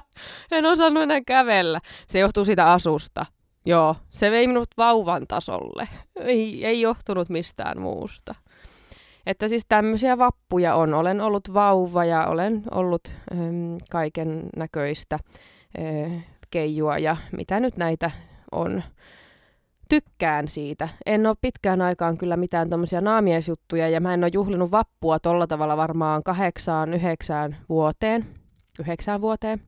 En 0.50 0.66
osannut 0.66 1.02
enää 1.02 1.20
kävellä. 1.26 1.80
Se 2.06 2.18
johtuu 2.18 2.44
siitä 2.44 2.72
asusta. 2.72 3.26
Joo, 3.66 3.96
se 4.10 4.30
vei 4.30 4.46
minut 4.46 4.68
vauvan 4.76 5.26
tasolle. 5.26 5.88
Ei, 6.16 6.66
ei 6.66 6.80
johtunut 6.80 7.28
mistään 7.28 7.80
muusta. 7.80 8.34
Että 9.26 9.48
siis 9.48 9.64
tämmöisiä 9.68 10.18
vappuja 10.18 10.74
on. 10.74 10.94
Olen 10.94 11.20
ollut 11.20 11.54
vauva 11.54 12.04
ja 12.04 12.26
olen 12.26 12.62
ollut 12.70 13.12
ähm, 13.32 13.76
kaiken 13.90 14.48
näköistä 14.56 15.18
äh, 15.78 16.24
keijua 16.50 16.98
ja 16.98 17.16
mitä 17.32 17.60
nyt 17.60 17.76
näitä 17.76 18.10
on 18.52 18.82
tykkään 19.90 20.48
siitä. 20.48 20.88
En 21.06 21.26
ole 21.26 21.36
pitkään 21.40 21.80
aikaan 21.80 22.18
kyllä 22.18 22.36
mitään 22.36 22.68
tuommoisia 22.68 23.00
naamiesjuttuja 23.00 23.88
ja 23.88 24.00
mä 24.00 24.14
en 24.14 24.24
ole 24.24 24.30
juhlinut 24.34 24.70
vappua 24.70 25.18
tolla 25.18 25.46
tavalla 25.46 25.76
varmaan 25.76 26.22
kahdeksaan, 26.22 26.94
yhdeksään 26.94 27.56
vuoteen. 27.68 28.26
Yhdeksään 28.80 29.20
vuoteen. 29.20 29.62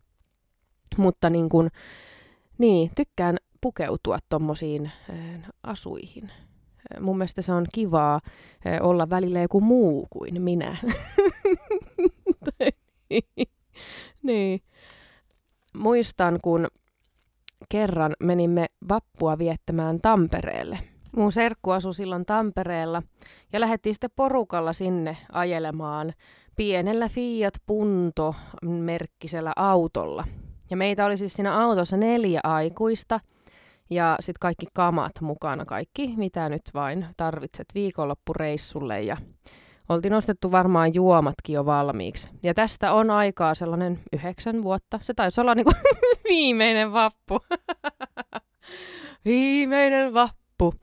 Mutta 0.96 1.30
niin 1.30 1.48
kun, 1.48 1.68
niin, 2.58 2.90
tykkään 2.96 3.36
pukeutua 3.60 4.18
tuommoisiin 4.28 4.86
äh, 4.86 5.16
asuihin. 5.62 6.30
Mun 7.00 7.18
mielestä 7.18 7.42
se 7.42 7.52
on 7.52 7.66
kivaa 7.72 8.20
äh, 8.66 8.78
olla 8.80 9.10
välillä 9.10 9.40
joku 9.40 9.60
muu 9.60 10.06
kuin 10.10 10.42
minä. 10.42 10.76
niin. 14.22 14.60
Muistan, 15.76 16.38
kun 16.42 16.68
kerran 17.68 18.12
menimme 18.20 18.66
vappua 18.88 19.38
viettämään 19.38 20.00
Tampereelle. 20.00 20.78
Mun 21.16 21.32
serkku 21.32 21.70
asui 21.70 21.94
silloin 21.94 22.26
Tampereella 22.26 23.02
ja 23.52 23.60
lähdettiin 23.60 23.94
sitten 23.94 24.10
porukalla 24.16 24.72
sinne 24.72 25.16
ajelemaan 25.32 26.12
pienellä 26.56 27.08
Fiat 27.08 27.54
Punto-merkkisellä 27.66 29.52
autolla. 29.56 30.24
Ja 30.70 30.76
meitä 30.76 31.06
oli 31.06 31.16
siis 31.16 31.32
siinä 31.32 31.64
autossa 31.64 31.96
neljä 31.96 32.40
aikuista 32.44 33.20
ja 33.90 34.16
sitten 34.20 34.40
kaikki 34.40 34.66
kamat 34.74 35.12
mukana, 35.20 35.64
kaikki 35.64 36.14
mitä 36.16 36.48
nyt 36.48 36.62
vain 36.74 37.06
tarvitset 37.16 37.66
viikonloppureissulle 37.74 39.02
ja 39.02 39.16
oltiin 39.92 40.12
nostettu 40.12 40.52
varmaan 40.52 40.94
juomatkin 40.94 41.54
jo 41.54 41.66
valmiiksi. 41.66 42.28
Ja 42.42 42.54
tästä 42.54 42.92
on 42.92 43.10
aikaa 43.10 43.54
sellainen 43.54 44.00
yhdeksän 44.12 44.62
vuotta. 44.62 44.98
Se 45.02 45.14
taisi 45.14 45.40
olla 45.40 45.54
niinku 45.54 45.72
viimeinen 46.28 46.92
vappu. 46.92 47.40
viimeinen 49.24 50.14
vappu 50.14 50.74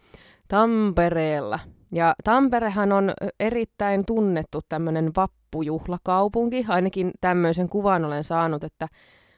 Tampereella. 0.47 1.59
Ja 1.91 2.15
Tamperehan 2.23 2.91
on 2.91 3.13
erittäin 3.39 4.05
tunnettu 4.05 4.61
tämmöinen 4.69 5.11
vappujuhlakaupunki. 5.15 6.65
Ainakin 6.67 7.11
tämmöisen 7.21 7.69
kuvan 7.69 8.05
olen 8.05 8.23
saanut, 8.23 8.63
että 8.63 8.87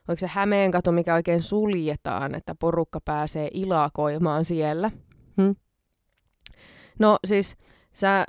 oliko 0.07 0.19
se 0.19 0.27
Hämeenkatu, 0.27 0.91
mikä 0.91 1.15
oikein 1.15 1.41
suljetaan, 1.41 2.35
että 2.35 2.55
porukka 2.55 2.99
pääsee 3.05 3.49
ilakoimaan 3.53 4.45
siellä. 4.45 4.91
Hm? 5.37 5.51
No 6.99 7.17
siis 7.27 7.55
Sä 7.93 8.19
äh, 8.19 8.25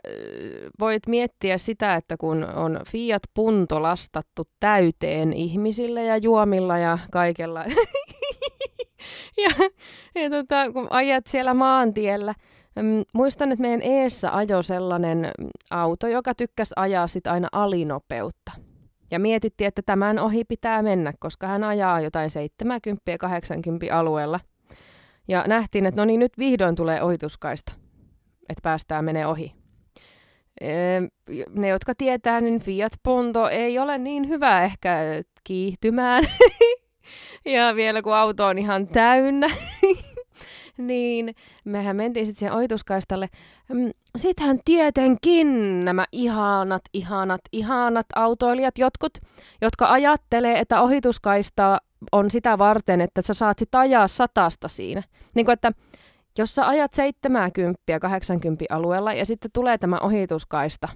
voit 0.80 1.06
miettiä 1.06 1.58
sitä, 1.58 1.94
että 1.94 2.16
kun 2.16 2.44
on 2.44 2.80
Fiat 2.88 3.22
Punto 3.34 3.82
lastattu 3.82 4.48
täyteen 4.60 5.32
ihmisillä 5.32 6.02
ja 6.02 6.16
juomilla 6.16 6.78
ja 6.78 6.98
kaikella, 7.10 7.64
ja, 9.42 9.50
ja 10.14 10.30
tota, 10.30 10.72
kun 10.72 10.86
ajat 10.90 11.26
siellä 11.26 11.54
maantiellä, 11.54 12.34
mm, 12.76 13.02
muistan, 13.14 13.52
että 13.52 13.62
meidän 13.62 13.82
eessä 13.82 14.36
ajo 14.36 14.62
sellainen 14.62 15.30
auto, 15.70 16.06
joka 16.06 16.34
tykkäsi 16.34 16.72
ajaa 16.76 17.06
sit 17.06 17.26
aina 17.26 17.48
alinopeutta. 17.52 18.52
Ja 19.10 19.18
mietittiin, 19.18 19.68
että 19.68 19.82
tämän 19.86 20.18
ohi 20.18 20.44
pitää 20.44 20.82
mennä, 20.82 21.12
koska 21.18 21.46
hän 21.46 21.64
ajaa 21.64 22.00
jotain 22.00 22.30
70-80 23.90 23.92
alueella. 23.92 24.40
Ja 25.28 25.44
nähtiin, 25.46 25.86
että 25.86 26.00
no 26.00 26.04
niin, 26.04 26.20
nyt 26.20 26.38
vihdoin 26.38 26.74
tulee 26.74 27.02
ohituskaista 27.02 27.72
että 28.48 28.62
päästään 28.62 29.04
menee 29.04 29.26
ohi. 29.26 29.52
Ne, 31.50 31.68
jotka 31.68 31.94
tietää, 31.94 32.40
niin 32.40 32.60
Fiat 32.60 32.92
Punto 33.02 33.48
ei 33.48 33.78
ole 33.78 33.98
niin 33.98 34.28
hyvä 34.28 34.64
ehkä 34.64 34.98
kiihtymään. 35.44 36.24
ja 37.44 37.74
vielä 37.76 38.02
kun 38.02 38.14
auto 38.14 38.46
on 38.46 38.58
ihan 38.58 38.86
täynnä, 38.88 39.46
niin 40.78 41.34
mehän 41.64 41.96
mentiin 41.96 42.26
sitten 42.26 42.38
siihen 42.38 42.56
ohituskaistalle. 42.56 43.28
Mm, 43.68 43.90
Sittenhän 44.16 44.58
tietenkin 44.64 45.84
nämä 45.84 46.04
ihanat, 46.12 46.82
ihanat, 46.92 47.40
ihanat 47.52 48.06
autoilijat, 48.14 48.78
jotkut, 48.78 49.18
jotka 49.60 49.92
ajattelee, 49.92 50.58
että 50.58 50.82
ohituskaista 50.82 51.78
on 52.12 52.30
sitä 52.30 52.58
varten, 52.58 53.00
että 53.00 53.22
sä 53.22 53.34
saat 53.34 53.58
sit 53.58 53.74
ajaa 53.74 54.08
satasta 54.08 54.68
siinä. 54.68 55.02
Niin 55.34 55.46
kuin, 55.46 55.52
että 55.52 55.72
jos 56.38 56.54
sä 56.54 56.68
ajat 56.68 56.94
70 56.94 58.00
80 58.00 58.64
alueella 58.70 59.12
ja 59.12 59.26
sitten 59.26 59.50
tulee 59.52 59.78
tämä 59.78 59.98
ohituskaista, 60.00 60.88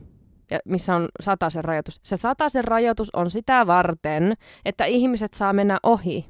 ja 0.50 0.58
missä 0.64 0.96
on 0.96 1.08
sataisen 1.20 1.64
rajoitus. 1.64 2.00
Se 2.02 2.16
sataisen 2.16 2.64
rajoitus 2.64 3.10
on 3.14 3.30
sitä 3.30 3.66
varten, 3.66 4.34
että 4.64 4.84
ihmiset 4.84 5.34
saa 5.34 5.52
mennä 5.52 5.78
ohi. 5.82 6.26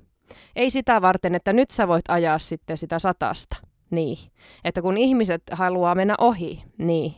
Ei 0.56 0.70
sitä 0.70 1.02
varten, 1.02 1.34
että 1.34 1.52
nyt 1.52 1.70
sä 1.70 1.88
voit 1.88 2.04
ajaa 2.08 2.38
sitten 2.38 2.78
sitä 2.78 2.98
satasta. 2.98 3.56
Niin. 3.90 4.16
Että 4.64 4.82
kun 4.82 4.98
ihmiset 4.98 5.42
haluaa 5.52 5.94
mennä 5.94 6.14
ohi, 6.18 6.64
niin 6.78 7.14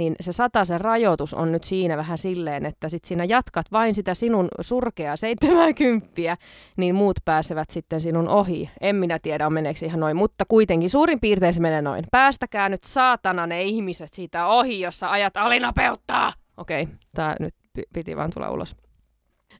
niin 0.00 0.16
se 0.20 0.32
sataisen 0.32 0.80
rajoitus 0.80 1.34
on 1.34 1.52
nyt 1.52 1.64
siinä 1.64 1.96
vähän 1.96 2.18
silleen, 2.18 2.66
että 2.66 2.88
sit 2.88 3.04
siinä 3.04 3.24
jatkat 3.24 3.66
vain 3.72 3.94
sitä 3.94 4.14
sinun 4.14 4.48
surkeaa 4.60 5.16
70, 5.16 6.36
niin 6.76 6.94
muut 6.94 7.16
pääsevät 7.24 7.70
sitten 7.70 8.00
sinun 8.00 8.28
ohi. 8.28 8.70
En 8.80 8.96
minä 8.96 9.18
tiedä, 9.18 9.50
meneekö 9.50 9.86
ihan 9.86 10.00
noin, 10.00 10.16
mutta 10.16 10.44
kuitenkin 10.48 10.90
suurin 10.90 11.20
piirtein 11.20 11.54
se 11.54 11.60
menee 11.60 11.82
noin. 11.82 12.04
Päästäkää 12.10 12.68
nyt 12.68 12.84
saatana 12.84 13.46
ne 13.46 13.62
ihmiset 13.62 14.12
siitä 14.12 14.46
ohi, 14.46 14.80
jossa 14.80 15.10
ajat 15.10 15.36
alinopeuttaa. 15.36 16.32
Okei, 16.56 16.82
okay, 16.82 16.94
tämä 17.14 17.36
nyt 17.40 17.54
piti 17.92 18.16
vaan 18.16 18.30
tulla 18.34 18.50
ulos. 18.50 18.76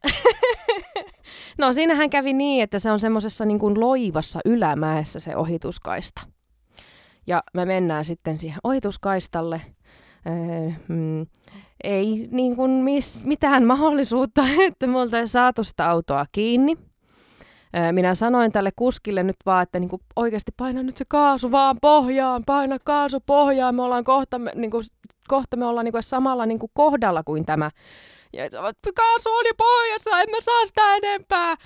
no 1.59 1.73
siinähän 1.73 2.11
kävi 2.11 2.33
niin, 2.33 2.63
että 2.63 2.79
se 2.79 2.91
on 2.91 3.01
semmoisessa 3.01 3.45
niin 3.45 3.59
kuin 3.59 3.81
loivassa 3.81 4.41
ylämäessä 4.45 5.21
se 5.21 5.37
ohituskaista. 5.37 6.23
Ja 7.27 7.43
me 7.55 7.65
mennään 7.65 8.05
sitten 8.05 8.39
siihen 8.39 8.59
ohituskaistalle– 8.65 9.61
mm, 10.89 11.27
ei 11.85 12.29
niin 12.31 12.57
kuin 12.57 12.71
mis, 12.71 13.25
mitään 13.25 13.67
mahdollisuutta, 13.67 14.43
että 14.69 14.87
me 14.87 14.99
oltaisiin 14.99 15.29
saatu 15.29 15.65
sitä 15.65 15.91
autoa 15.91 16.27
kiinni. 16.33 16.77
Minä 17.93 18.15
sanoin 18.15 18.53
tälle 18.53 18.71
kuskille 18.77 19.23
nyt 19.23 19.37
vaan, 19.47 19.63
että 19.63 19.81
niin 19.81 19.91
kuin 19.91 20.03
oikeasti 20.17 20.53
paina 20.57 20.83
nyt 20.83 20.97
se 20.97 21.05
kaasu 21.09 21.51
vaan 21.51 21.77
pohjaan, 21.81 22.43
paina 22.47 22.79
kaasu 22.85 23.21
pohjaan, 23.21 23.75
me 23.75 23.83
ollaan 23.83 24.05
kohta, 24.05 24.39
me, 24.39 24.53
niin 24.55 24.71
kuin, 24.71 24.85
kohta 25.29 25.57
me 25.57 25.67
ollaan 25.67 25.85
niin 25.85 25.93
kuin 25.93 26.03
samalla 26.03 26.47
niin 26.47 26.59
kuin 26.59 26.71
kohdalla 26.75 27.23
kuin 27.23 27.47
tämä. 27.47 27.71
Ja 28.33 28.45
kaasu 28.95 29.29
oli 29.29 29.51
pohjassa, 29.57 30.21
emme 30.21 30.41
saa 30.41 30.67
sitä 30.67 30.97
enempää. 30.97 31.57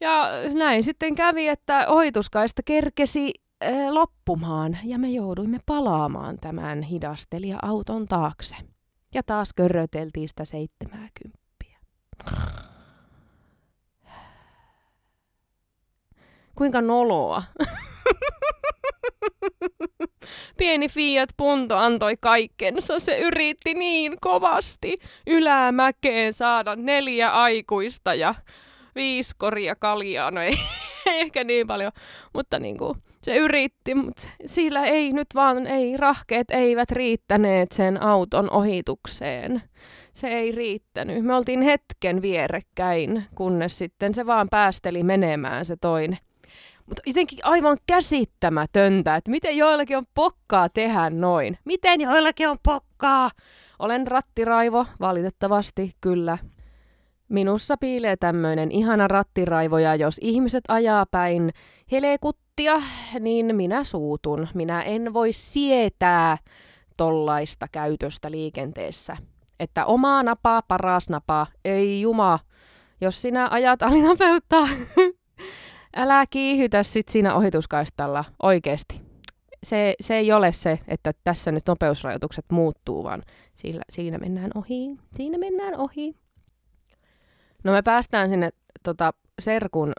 Ja 0.00 0.28
näin 0.54 0.82
sitten 0.82 1.14
kävi, 1.14 1.48
että 1.48 1.88
ohituskaista 1.88 2.62
kerkesi 2.64 3.34
loppumaan 3.90 4.78
ja 4.84 4.98
me 4.98 5.08
jouduimme 5.08 5.58
palaamaan 5.66 6.38
tämän 6.40 6.82
hidastelija-auton 6.82 8.06
taakse. 8.08 8.56
Ja 9.14 9.22
taas 9.22 9.52
körröteltiin 9.54 10.28
sitä 10.28 10.44
70. 10.44 11.44
Kuinka 16.54 16.80
noloa. 16.80 17.42
Pieni 20.58 20.88
Fiat 20.88 21.30
Punto 21.36 21.76
antoi 21.76 22.16
kaikkensa. 22.20 23.00
Se 23.00 23.18
yritti 23.18 23.74
niin 23.74 24.16
kovasti 24.20 24.96
ylämäkeen 25.26 26.32
saada 26.32 26.76
neljä 26.76 27.30
aikuista 27.30 28.14
ja 28.14 28.34
viisi 28.94 29.34
koria 29.38 29.76
kaljaa. 29.76 30.30
No 30.30 30.40
ei, 30.40 30.54
ei 31.06 31.20
ehkä 31.20 31.44
niin 31.44 31.66
paljon, 31.66 31.92
mutta 32.34 32.58
niin 32.58 32.78
kuin, 32.78 33.02
se 33.24 33.36
yritti, 33.36 33.94
mutta 33.94 34.28
sillä 34.46 34.84
ei 34.84 35.12
nyt 35.12 35.26
vaan, 35.34 35.66
ei 35.66 35.96
rahkeet 35.96 36.50
eivät 36.50 36.90
riittäneet 36.90 37.72
sen 37.72 38.02
auton 38.02 38.50
ohitukseen. 38.50 39.62
Se 40.12 40.28
ei 40.28 40.52
riittänyt. 40.52 41.24
Me 41.24 41.34
oltiin 41.34 41.62
hetken 41.62 42.22
vierekkäin, 42.22 43.24
kunnes 43.34 43.78
sitten 43.78 44.14
se 44.14 44.26
vaan 44.26 44.48
päästeli 44.48 45.02
menemään 45.02 45.64
se 45.64 45.76
toinen. 45.80 46.18
Mutta 46.86 47.02
jotenkin 47.06 47.38
aivan 47.42 47.78
käsittämätöntä, 47.86 49.16
että 49.16 49.30
miten 49.30 49.56
joillakin 49.56 49.96
on 49.96 50.04
pokkaa 50.14 50.68
tehdä 50.68 51.10
noin. 51.10 51.58
Miten 51.64 52.00
joillakin 52.00 52.48
on 52.48 52.58
pokkaa? 52.62 53.30
Olen 53.78 54.06
rattiraivo, 54.06 54.86
valitettavasti, 55.00 55.92
kyllä. 56.00 56.38
Minussa 57.34 57.76
piilee 57.76 58.16
tämmöinen 58.16 58.72
ihana 58.72 59.08
rattiraivo, 59.08 59.78
ja 59.78 59.94
jos 59.94 60.18
ihmiset 60.20 60.64
ajaa 60.68 61.06
päin 61.10 61.50
helekuttia, 61.92 62.82
niin 63.20 63.56
minä 63.56 63.84
suutun. 63.84 64.48
Minä 64.54 64.82
en 64.82 65.12
voi 65.12 65.32
sietää 65.32 66.38
tollaista 66.96 67.66
käytöstä 67.72 68.30
liikenteessä. 68.30 69.16
Että 69.60 69.86
omaa 69.86 70.22
napaa, 70.22 70.62
paras 70.68 71.08
napaa, 71.08 71.46
ei 71.64 72.00
juma. 72.00 72.38
Jos 73.00 73.22
sinä 73.22 73.48
ajat 73.50 73.82
alinopeuttaa, 73.82 74.68
älä 75.96 76.24
kiihytä 76.30 76.82
sit 76.82 77.08
siinä 77.08 77.34
ohituskaistalla 77.34 78.24
oikeesti. 78.42 79.00
Se, 79.64 79.94
se 80.00 80.16
ei 80.16 80.32
ole 80.32 80.52
se, 80.52 80.78
että 80.88 81.12
tässä 81.24 81.52
nyt 81.52 81.62
nopeusrajoitukset 81.68 82.44
muuttuu, 82.52 83.04
vaan 83.04 83.22
sillä, 83.54 83.82
siinä 83.90 84.18
mennään 84.18 84.50
ohi. 84.54 84.96
Siinä 85.16 85.38
mennään 85.38 85.76
ohi. 85.76 86.23
No 87.64 87.72
me 87.72 87.82
päästään 87.82 88.28
sinne 88.28 88.50
tota, 88.82 89.12
Serkun 89.38 89.92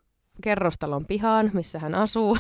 kerrostalon 0.44 1.06
pihaan, 1.06 1.52
missä 1.54 1.80
hän 1.80 1.96
asuu. 1.96 2.38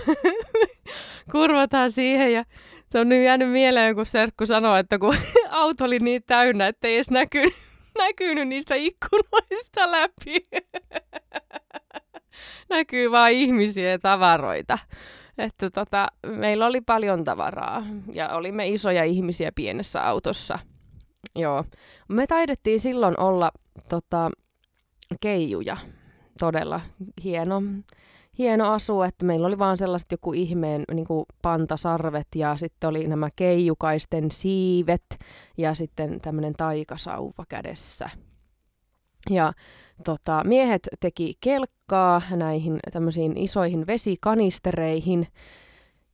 Kurvataan 1.31 1.91
siihen 1.91 2.33
ja 2.33 2.43
se 2.91 2.99
on 2.99 3.09
nyt 3.09 3.23
jäänyt 3.23 3.51
mieleen, 3.51 3.95
kun 3.95 4.05
Serkku 4.05 4.45
sanoi, 4.45 4.79
että 4.79 4.99
kun 4.99 5.15
auto 5.49 5.83
oli 5.83 5.99
niin 5.99 6.23
täynnä, 6.23 6.67
että 6.67 6.87
ei 6.87 6.95
edes 6.95 7.11
näkynyt, 7.11 7.53
näkynyt 7.97 8.47
niistä 8.47 8.75
ikkunoista 8.75 9.91
läpi. 9.91 10.47
Näkyy 12.69 13.11
vain 13.11 13.35
ihmisiä 13.35 13.89
ja 13.89 13.99
tavaroita. 13.99 14.77
Että 15.37 15.69
tota, 15.69 16.07
meillä 16.27 16.65
oli 16.65 16.81
paljon 16.81 17.23
tavaraa 17.23 17.83
ja 18.13 18.29
olimme 18.29 18.67
isoja 18.67 19.03
ihmisiä 19.03 19.51
pienessä 19.55 20.07
autossa. 20.07 20.59
Joo. 21.35 21.63
Me 22.07 22.27
taidettiin 22.27 22.79
silloin 22.79 23.19
olla 23.19 23.51
tota, 23.89 24.31
keijuja. 25.21 25.77
Todella 26.39 26.81
hieno, 27.23 27.61
hieno 28.37 28.71
asu, 28.73 29.01
että 29.01 29.25
meillä 29.25 29.47
oli 29.47 29.59
vaan 29.59 29.77
sellaiset 29.77 30.11
joku 30.11 30.33
ihmeen 30.33 30.83
niin 30.93 31.07
kuin 31.07 31.25
pantasarvet 31.41 32.27
ja 32.35 32.57
sitten 32.57 32.89
oli 32.89 33.07
nämä 33.07 33.29
keijukaisten 33.35 34.31
siivet 34.31 35.05
ja 35.57 35.73
sitten 35.73 36.21
tämmöinen 36.21 36.53
taikasauva 36.53 37.45
kädessä. 37.49 38.09
Ja 39.29 39.53
tota, 40.03 40.41
miehet 40.43 40.87
teki 40.99 41.33
kelkkaa 41.41 42.21
näihin 42.29 42.79
tämmöisiin 42.91 43.37
isoihin 43.37 43.87
vesikanistereihin 43.87 45.27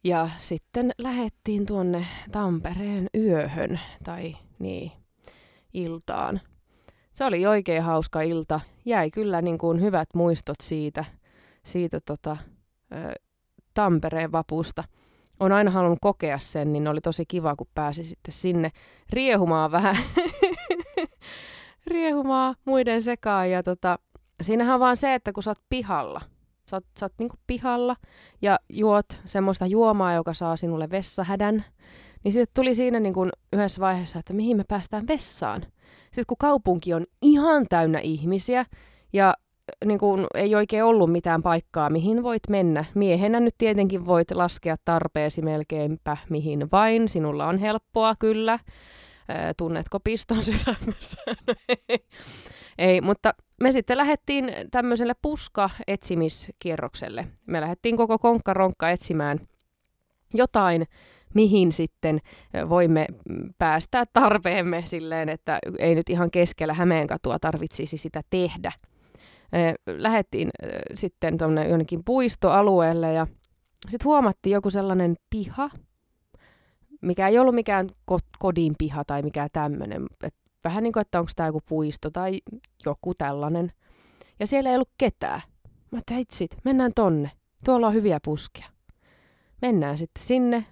ja 0.03 0.29
sitten 0.39 0.91
lähettiin 0.97 1.65
tuonne 1.65 2.05
Tampereen 2.31 3.07
yöhön 3.17 3.79
tai 4.03 4.35
niin, 4.59 4.91
iltaan. 5.73 6.41
Se 7.11 7.25
oli 7.25 7.45
oikein 7.45 7.83
hauska 7.83 8.21
ilta. 8.21 8.59
Jäi 8.85 9.11
kyllä 9.11 9.41
niin 9.41 9.57
kuin 9.57 9.81
hyvät 9.81 10.09
muistot 10.13 10.55
siitä, 10.61 11.05
siitä 11.65 11.99
tota, 11.99 12.37
ö, 12.93 13.13
Tampereen 13.73 14.31
vapusta. 14.31 14.83
On 15.39 15.51
aina 15.51 15.71
halunnut 15.71 15.99
kokea 16.01 16.39
sen, 16.39 16.73
niin 16.73 16.87
oli 16.87 17.01
tosi 17.01 17.25
kiva, 17.25 17.55
kun 17.55 17.67
pääsi 17.73 18.05
sitten 18.05 18.33
sinne 18.33 18.71
riehumaan 19.09 19.71
vähän 19.71 19.95
riehumaan 21.87 22.55
muiden 22.65 23.03
sekaan. 23.03 23.51
Ja 23.51 23.63
tota, 23.63 23.99
siinähän 24.41 24.73
on 24.73 24.79
vaan 24.79 24.97
se, 24.97 25.13
että 25.13 25.31
kun 25.31 25.43
sä 25.43 25.51
oot 25.51 25.61
pihalla, 25.69 26.21
sä 26.69 26.75
oot, 26.75 26.85
sä 26.99 27.05
oot 27.05 27.13
niinku 27.17 27.35
pihalla 27.47 27.95
ja 28.41 28.59
juot 28.69 29.05
semmoista 29.25 29.65
juomaa, 29.65 30.13
joka 30.13 30.33
saa 30.33 30.55
sinulle 30.55 30.89
vessahädän, 30.89 31.65
niin 32.23 32.31
sitten 32.31 32.53
tuli 32.55 32.75
siinä 32.75 32.99
niinku 32.99 33.29
yhdessä 33.53 33.81
vaiheessa, 33.81 34.19
että 34.19 34.33
mihin 34.33 34.57
me 34.57 34.63
päästään 34.67 35.07
vessaan. 35.07 35.61
Sitten 36.05 36.25
kun 36.27 36.37
kaupunki 36.39 36.93
on 36.93 37.05
ihan 37.21 37.65
täynnä 37.69 37.99
ihmisiä 37.99 38.65
ja 39.13 39.33
niin 39.85 39.99
kuin, 39.99 40.27
ei 40.35 40.55
oikein 40.55 40.83
ollut 40.83 41.11
mitään 41.11 41.43
paikkaa, 41.43 41.89
mihin 41.89 42.23
voit 42.23 42.43
mennä. 42.49 42.85
Miehenä 42.95 43.39
nyt 43.39 43.55
tietenkin 43.57 44.05
voit 44.05 44.31
laskea 44.31 44.75
tarpeesi 44.85 45.41
melkeinpä 45.41 46.17
mihin 46.29 46.71
vain. 46.71 47.09
Sinulla 47.09 47.47
on 47.47 47.57
helppoa 47.57 48.15
kyllä 48.19 48.59
tunnetko 49.57 49.99
piston 49.99 50.43
sydämessä? 50.49 51.21
No 51.47 51.55
ei. 51.89 51.99
ei, 52.77 53.01
mutta 53.01 53.33
me 53.61 53.71
sitten 53.71 53.97
lähdettiin 53.97 54.51
tämmöiselle 54.71 55.13
puska-etsimiskierrokselle. 55.21 57.27
Me 57.45 57.61
lähdettiin 57.61 57.97
koko 57.97 58.19
konkkaronkka 58.19 58.89
etsimään 58.89 59.39
jotain, 60.33 60.85
mihin 61.33 61.71
sitten 61.71 62.19
voimme 62.69 63.07
päästää 63.57 64.03
tarpeemme 64.13 64.83
silleen, 64.85 65.29
että 65.29 65.59
ei 65.79 65.95
nyt 65.95 66.09
ihan 66.09 66.31
keskellä 66.31 66.73
Hämeenkatua 66.73 67.39
tarvitsisi 67.39 67.97
sitä 67.97 68.21
tehdä. 68.29 68.71
Lähettiin 69.87 70.49
sitten 70.95 71.37
tuonne 71.37 71.67
jonnekin 71.67 72.01
puistoalueelle 72.05 73.13
ja 73.13 73.27
sitten 73.89 74.05
huomattiin 74.05 74.53
joku 74.53 74.69
sellainen 74.69 75.15
piha, 75.29 75.69
mikä 77.01 77.27
ei 77.27 77.39
ollut 77.39 77.55
mikään 77.55 77.89
ko- 78.11 78.37
kodin 78.39 78.75
piha 78.77 79.03
tai 79.07 79.21
mikään 79.21 79.49
tämmöinen. 79.53 80.05
Vähän 80.63 80.83
niin 80.83 80.93
kuin, 80.93 81.01
että 81.01 81.19
onko 81.19 81.31
tämä 81.35 81.47
joku 81.47 81.61
puisto 81.69 82.09
tai 82.09 82.39
joku 82.85 83.13
tällainen. 83.13 83.71
Ja 84.39 84.47
siellä 84.47 84.69
ei 84.69 84.75
ollut 84.75 84.91
ketään. 84.97 85.41
Mä 85.91 85.99
teitsit, 86.05 86.57
mennään 86.63 86.91
tonne. 86.95 87.31
Tuolla 87.65 87.87
on 87.87 87.93
hyviä 87.93 88.19
puskia. 88.25 88.65
Mennään 89.61 89.97
sitten 89.97 90.23
sinne. 90.23 90.65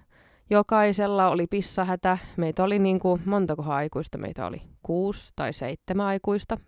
Jokaisella 0.50 1.30
oli 1.30 1.46
pissahätä. 1.46 2.18
Meitä 2.36 2.64
oli 2.64 2.78
niin 2.78 2.98
kuin, 2.98 3.22
montako 3.24 3.62
aikuista 3.62 4.18
meitä 4.18 4.46
oli? 4.46 4.62
Kuusi 4.82 5.32
tai 5.36 5.52
seitsemän 5.52 6.06
aikuista. 6.06 6.58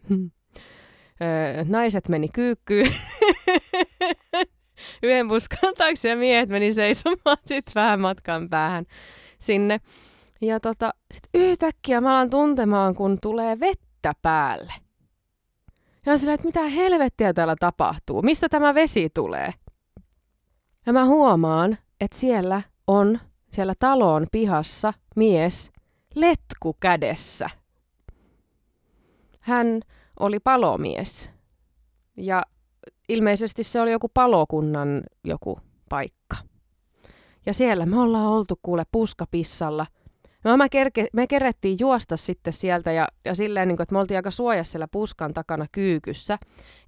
Öö, 1.23 1.64
naiset 1.68 2.09
meni 2.09 2.29
kyykkyyn. 2.29 2.92
Yhden 5.03 5.29
puskan 5.29 5.75
taakse 5.79 6.09
ja 6.09 6.16
miehet 6.16 6.49
meni 6.49 6.73
seisomaan 6.73 7.38
sitten 7.47 7.73
vähän 7.75 8.01
matkan 8.01 8.49
päähän 8.49 8.85
sinne. 9.38 9.81
Ja 10.40 10.61
tota, 10.61 10.95
sit 11.14 11.25
yhtäkkiä 11.35 12.01
mä 12.01 12.11
alan 12.11 12.31
tuntemaan, 12.31 12.95
kun 12.95 13.18
tulee 13.23 13.61
vettä 13.61 14.12
päälle. 14.23 14.73
Ja 16.07 16.18
sillä, 16.18 16.35
että 16.35 16.47
mitä 16.47 16.62
helvettiä 16.62 17.33
täällä 17.33 17.55
tapahtuu? 17.61 18.23
Mistä 18.23 18.49
tämä 18.49 18.75
vesi 18.75 19.11
tulee? 19.14 19.55
Ja 20.87 20.92
mä 20.92 21.05
huomaan, 21.05 21.79
että 22.01 22.18
siellä 22.18 22.62
on, 22.87 23.18
siellä 23.53 23.75
talon 23.79 24.27
pihassa 24.33 24.93
mies 25.17 25.71
letku 26.15 26.77
kädessä. 26.81 27.47
Hän 29.41 29.81
oli 30.21 30.41
palomies. 30.41 31.31
Ja 32.17 32.43
ilmeisesti 33.09 33.65
se 33.65 33.81
oli 33.81 33.93
joku 33.93 34.09
palokunnan 34.15 35.03
joku 35.25 35.61
paikka. 35.88 36.37
Ja 37.47 37.55
siellä 37.55 37.87
me 37.87 38.01
ollaan 38.01 38.27
oltu 38.27 38.59
kuule 38.62 38.85
puskapissalla 38.93 39.87
No 40.44 40.57
mä 40.57 40.68
kerke, 40.68 41.07
me 41.12 41.26
kerettiin 41.26 41.76
juosta 41.81 42.16
sitten 42.16 42.52
sieltä 42.52 42.92
ja, 42.92 43.09
ja 43.24 43.35
silleen, 43.35 43.68
niin 43.68 43.76
kuin, 43.76 43.83
että 43.83 43.92
me 43.92 43.98
oltiin 43.98 44.18
aika 44.18 44.31
suojassa 44.31 44.70
siellä 44.70 44.88
puskan 44.88 45.35
takana 45.35 45.66
kyykyssä, 45.72 46.38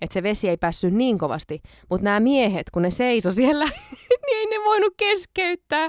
että 0.01 0.15
se 0.15 0.23
vesi 0.23 0.49
ei 0.49 0.57
päässyt 0.57 0.95
niin 0.95 1.19
kovasti. 1.19 1.61
Mutta 1.91 2.05
nämä 2.05 2.21
miehet, 2.21 2.71
kun 2.71 2.83
ne 2.83 2.91
seiso 2.91 3.31
siellä, 3.31 3.65
niin 4.27 4.39
ei 4.39 4.47
ne 4.47 4.65
voinut 4.65 4.95
keskeyttää. 4.97 5.89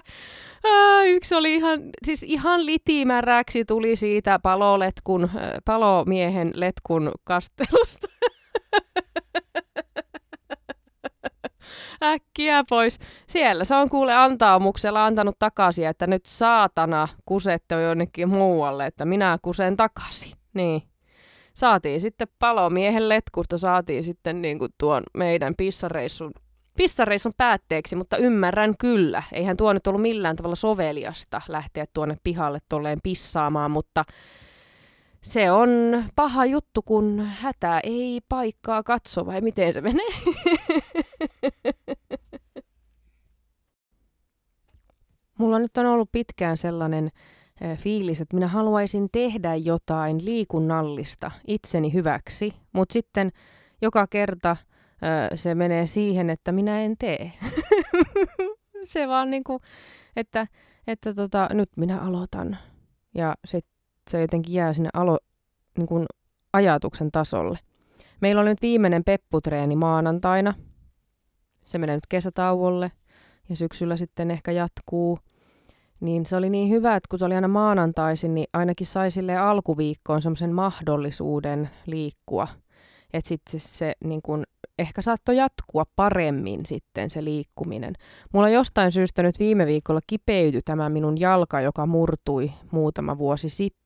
Ää, 0.63 1.03
yksi 1.03 1.35
oli 1.35 1.55
ihan, 1.55 1.79
siis 2.05 2.23
ihan 2.23 2.65
litimäräksi 2.65 3.65
tuli 3.65 3.95
siitä 3.95 4.39
paloletkun, 4.43 5.29
palomiehen 5.65 6.51
letkun 6.55 7.11
kastelusta. 7.23 8.07
äkkiä 12.03 12.63
pois. 12.69 12.99
Siellä 13.27 13.63
se 13.63 13.75
on 13.75 13.89
kuule 13.89 14.13
antaumuksella 14.13 15.05
antanut 15.05 15.35
takaisin, 15.39 15.87
että 15.87 16.07
nyt 16.07 16.25
saatana 16.25 17.07
kusette 17.25 17.81
jonnekin 17.81 18.29
muualle, 18.29 18.85
että 18.85 19.05
minä 19.05 19.37
kusen 19.41 19.77
takaisin. 19.77 20.31
Niin. 20.53 20.81
Saatiin 21.53 22.01
sitten 22.01 22.27
palomiehen 22.39 23.09
letkusta, 23.09 23.57
saatiin 23.57 24.03
sitten 24.03 24.41
niin 24.41 24.59
kuin 24.59 24.71
tuon 24.77 25.03
meidän 25.17 25.53
pissareissun, 25.57 26.31
pissareissun 26.77 27.31
päätteeksi, 27.37 27.95
mutta 27.95 28.17
ymmärrän 28.17 28.77
kyllä. 28.79 29.23
Eihän 29.31 29.57
tuo 29.57 29.73
nyt 29.73 29.87
ollut 29.87 30.01
millään 30.01 30.35
tavalla 30.35 30.55
soveliasta 30.55 31.41
lähteä 31.47 31.85
tuonne 31.93 32.17
pihalle 32.23 32.59
tolleen 32.69 32.99
pissaamaan, 33.03 33.71
mutta 33.71 34.03
se 35.25 35.51
on 35.51 35.69
paha 36.15 36.45
juttu, 36.45 36.81
kun 36.81 37.19
hätä 37.19 37.79
ei 37.83 38.21
paikkaa 38.29 38.83
katso, 38.83 39.25
vai 39.25 39.41
miten 39.41 39.73
se 39.73 39.81
menee? 39.81 40.07
Mulla 45.39 45.59
nyt 45.59 45.77
on 45.77 45.85
ollut 45.85 46.11
pitkään 46.11 46.57
sellainen 46.57 47.11
fiilis, 47.75 48.21
että 48.21 48.35
minä 48.35 48.47
haluaisin 48.47 49.09
tehdä 49.11 49.55
jotain 49.55 50.25
liikunnallista 50.25 51.31
itseni 51.47 51.93
hyväksi, 51.93 52.53
mutta 52.73 52.93
sitten 52.93 53.29
joka 53.81 54.07
kerta 54.07 54.57
se 55.35 55.55
menee 55.55 55.87
siihen, 55.87 56.29
että 56.29 56.51
minä 56.51 56.81
en 56.81 56.97
tee. 56.97 57.31
se 58.93 59.07
vaan 59.07 59.29
niinku, 59.29 59.61
että, 60.15 60.47
että 60.87 61.13
tota, 61.13 61.49
nyt 61.53 61.69
minä 61.77 61.99
aloitan. 61.99 62.57
Ja 63.15 63.35
sitten 63.45 63.74
se 64.11 64.21
jotenkin 64.21 64.53
jää 64.53 64.73
sinne 64.73 64.89
alo, 64.93 65.17
niin 65.77 65.87
kuin 65.87 66.05
ajatuksen 66.53 67.11
tasolle. 67.11 67.59
Meillä 68.21 68.41
oli 68.41 68.49
nyt 68.49 68.61
viimeinen 68.61 69.03
pepputreeni 69.03 69.75
maanantaina. 69.75 70.53
Se 71.65 71.77
menee 71.77 71.95
nyt 71.95 72.07
kesätauolle 72.09 72.91
ja 73.49 73.55
syksyllä 73.55 73.97
sitten 73.97 74.31
ehkä 74.31 74.51
jatkuu. 74.51 75.19
Niin 75.99 76.25
se 76.25 76.35
oli 76.35 76.49
niin 76.49 76.69
hyvä, 76.69 76.95
että 76.95 77.07
kun 77.09 77.19
se 77.19 77.25
oli 77.25 77.35
aina 77.35 77.47
maanantaisin, 77.47 78.35
niin 78.35 78.47
ainakin 78.53 78.87
sai 78.87 79.11
sille 79.11 79.37
alkuviikkoon 79.37 80.21
semmoisen 80.21 80.53
mahdollisuuden 80.53 81.69
liikkua. 81.85 82.47
Että 83.13 83.27
sitten 83.27 83.59
se, 83.59 83.67
se 83.67 83.93
niin 84.03 84.21
kun, 84.21 84.43
ehkä 84.79 85.01
saattoi 85.01 85.37
jatkua 85.37 85.83
paremmin 85.95 86.65
sitten 86.65 87.09
se 87.09 87.23
liikkuminen. 87.23 87.93
Mulla 88.33 88.49
jostain 88.49 88.91
syystä 88.91 89.23
nyt 89.23 89.39
viime 89.39 89.65
viikolla 89.65 89.99
kipeytyi 90.07 90.61
tämä 90.65 90.89
minun 90.89 91.19
jalka, 91.19 91.61
joka 91.61 91.85
murtui 91.85 92.51
muutama 92.71 93.17
vuosi 93.17 93.49
sitten 93.49 93.84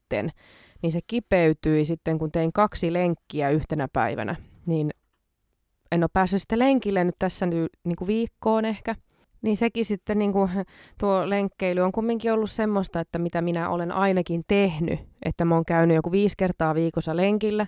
niin 0.82 0.92
se 0.92 1.00
kipeytyi 1.06 1.84
sitten, 1.84 2.18
kun 2.18 2.32
tein 2.32 2.52
kaksi 2.52 2.92
lenkkiä 2.92 3.50
yhtenä 3.50 3.88
päivänä. 3.92 4.36
Niin 4.66 4.90
en 5.92 6.02
ole 6.02 6.10
päässyt 6.12 6.42
sitten 6.42 6.58
lenkille 6.58 7.04
nyt 7.04 7.14
tässä 7.18 7.46
nyt, 7.46 7.68
niin 7.84 7.96
kuin 7.96 8.08
viikkoon 8.08 8.64
ehkä. 8.64 8.94
Niin 9.42 9.56
sekin 9.56 9.84
sitten 9.84 10.18
niin 10.18 10.32
kuin, 10.32 10.50
tuo 11.00 11.30
lenkkeily 11.30 11.80
on 11.80 11.92
kumminkin 11.92 12.32
ollut 12.32 12.50
semmoista, 12.50 13.00
että 13.00 13.18
mitä 13.18 13.42
minä 13.42 13.68
olen 13.68 13.92
ainakin 13.92 14.42
tehnyt. 14.48 15.00
Että 15.24 15.44
mä 15.44 15.54
oon 15.54 15.64
käynyt 15.64 15.94
joku 15.94 16.12
viisi 16.12 16.34
kertaa 16.38 16.74
viikossa 16.74 17.16
lenkillä. 17.16 17.66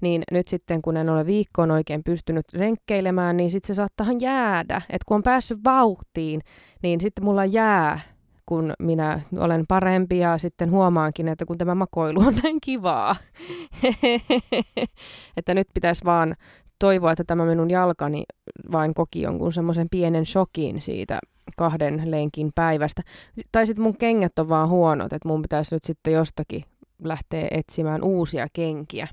Niin 0.00 0.22
nyt 0.30 0.48
sitten 0.48 0.82
kun 0.82 0.96
en 0.96 1.08
ole 1.08 1.26
viikkoon 1.26 1.70
oikein 1.70 2.04
pystynyt 2.04 2.46
lenkkeilemään, 2.52 3.36
niin 3.36 3.50
sitten 3.50 3.66
se 3.66 3.74
saattaa 3.74 4.06
jäädä. 4.20 4.76
Että 4.76 5.04
kun 5.06 5.14
on 5.14 5.22
päässyt 5.22 5.58
vauhtiin, 5.64 6.40
niin 6.82 7.00
sitten 7.00 7.24
mulla 7.24 7.44
jää 7.44 8.00
kun 8.46 8.72
minä 8.78 9.20
olen 9.36 9.64
parempi 9.68 10.18
ja 10.18 10.38
sitten 10.38 10.70
huomaankin, 10.70 11.28
että 11.28 11.44
kun 11.44 11.58
tämä 11.58 11.74
makoilu 11.74 12.20
on 12.20 12.34
näin 12.42 12.58
kivaa, 12.62 13.16
että 15.36 15.54
nyt 15.54 15.68
pitäisi 15.74 16.04
vaan 16.04 16.34
toivoa, 16.78 17.12
että 17.12 17.24
tämä 17.24 17.44
minun 17.44 17.70
jalkani 17.70 18.24
vain 18.72 18.94
koki 18.94 19.22
jonkun 19.22 19.52
semmoisen 19.52 19.88
pienen 19.90 20.26
shokin 20.26 20.80
siitä 20.80 21.18
kahden 21.56 22.02
lenkin 22.10 22.52
päivästä. 22.54 23.02
Tai 23.52 23.66
sitten 23.66 23.82
mun 23.82 23.96
kengät 23.96 24.38
on 24.38 24.48
vaan 24.48 24.68
huonot, 24.68 25.12
että 25.12 25.28
mun 25.28 25.42
pitäisi 25.42 25.74
nyt 25.74 25.84
sitten 25.84 26.12
jostakin 26.12 26.62
lähteä 27.04 27.48
etsimään 27.50 28.02
uusia 28.02 28.46
kenkiä. 28.52 29.08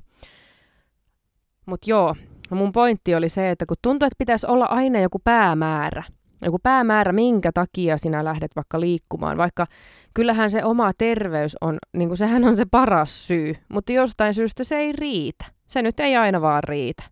Mutta 1.66 1.90
joo, 1.90 2.16
mun 2.50 2.72
pointti 2.72 3.16
oli 3.16 3.30
se, 3.30 3.50
että 3.50 3.66
kun 3.66 3.78
tuntuu, 3.82 4.06
että 4.06 4.18
pitäisi 4.18 4.48
olla 4.48 4.66
aina 4.66 5.00
joku 5.00 5.20
päämäärä– 5.24 6.04
joku 6.42 6.60
päämäärä, 6.64 7.12
minkä 7.12 7.52
takia 7.52 7.98
sinä 7.98 8.24
lähdet 8.24 8.56
vaikka 8.56 8.80
liikkumaan. 8.80 9.38
Vaikka 9.38 9.68
kyllähän 10.14 10.52
se 10.52 10.64
oma 10.64 10.92
terveys 10.98 11.58
on, 11.62 11.78
niin 11.94 12.10
kuin 12.10 12.18
sehän 12.18 12.44
on 12.44 12.58
se 12.58 12.66
paras 12.66 13.28
syy, 13.28 13.56
mutta 13.70 13.94
jostain 13.94 14.34
syystä 14.34 14.64
se 14.64 14.76
ei 14.76 14.92
riitä. 14.92 15.46
Se 15.68 15.82
nyt 15.82 16.00
ei 16.00 16.16
aina 16.16 16.42
vaan 16.42 16.64
riitä. 16.64 17.04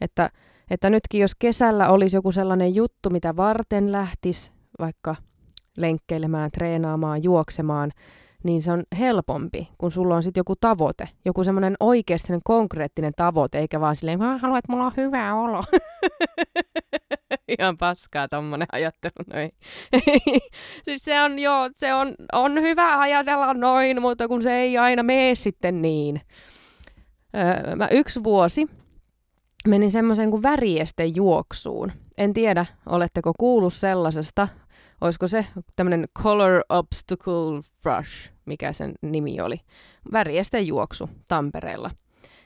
Että, 0.00 0.30
että 0.70 0.90
nytkin 0.90 1.20
jos 1.20 1.34
kesällä 1.34 1.88
olisi 1.88 2.16
joku 2.16 2.32
sellainen 2.32 2.74
juttu, 2.74 3.10
mitä 3.10 3.36
varten 3.36 3.92
lähtis 3.92 4.52
vaikka 4.78 5.16
lenkkeilemään, 5.76 6.50
treenaamaan, 6.50 7.24
juoksemaan, 7.24 7.92
niin 8.44 8.62
se 8.62 8.72
on 8.72 8.82
helpompi, 8.98 9.68
kun 9.78 9.90
sulla 9.90 10.16
on 10.16 10.22
sitten 10.22 10.40
joku 10.40 10.56
tavoite, 10.56 11.08
joku 11.24 11.44
semmoinen 11.44 11.76
oikeasti 11.80 12.32
konkreettinen 12.44 13.12
tavoite, 13.16 13.58
eikä 13.58 13.80
vaan 13.80 13.96
silleen, 13.96 14.18
mä 14.18 14.38
haluan, 14.38 14.58
että 14.58 14.72
mulla 14.72 14.86
on 14.86 14.92
hyvä 14.96 15.34
olo. 15.34 15.62
Ihan 17.58 17.78
paskaa 17.78 18.28
tommonen 18.28 18.68
ajattelu 18.72 19.24
noin. 19.34 19.50
siis 20.84 21.04
se 21.04 21.22
on, 21.22 21.38
joo, 21.38 21.70
se 21.74 21.94
on, 21.94 22.14
on 22.32 22.62
hyvä 22.62 23.00
ajatella 23.00 23.54
noin, 23.54 24.02
mutta 24.02 24.28
kun 24.28 24.42
se 24.42 24.52
ei 24.52 24.78
aina 24.78 25.02
mene 25.02 25.34
sitten 25.34 25.82
niin. 25.82 26.20
Öö, 27.36 27.76
mä 27.76 27.88
yksi 27.90 28.24
vuosi 28.24 28.66
menin 29.68 29.90
semmoisen 29.90 30.30
kuin 30.30 30.42
väriesten 30.42 31.16
juoksuun. 31.16 31.92
En 32.18 32.34
tiedä, 32.34 32.66
oletteko 32.86 33.32
kuullut 33.38 33.74
sellaisesta 33.74 34.48
olisiko 35.00 35.28
se 35.28 35.46
tämmöinen 35.76 36.08
Color 36.22 36.62
Obstacle 36.68 37.62
Rush, 37.84 38.30
mikä 38.44 38.72
sen 38.72 38.92
nimi 39.02 39.40
oli, 39.40 39.60
väriesten 40.12 40.66
juoksu 40.66 41.10
Tampereella. 41.28 41.90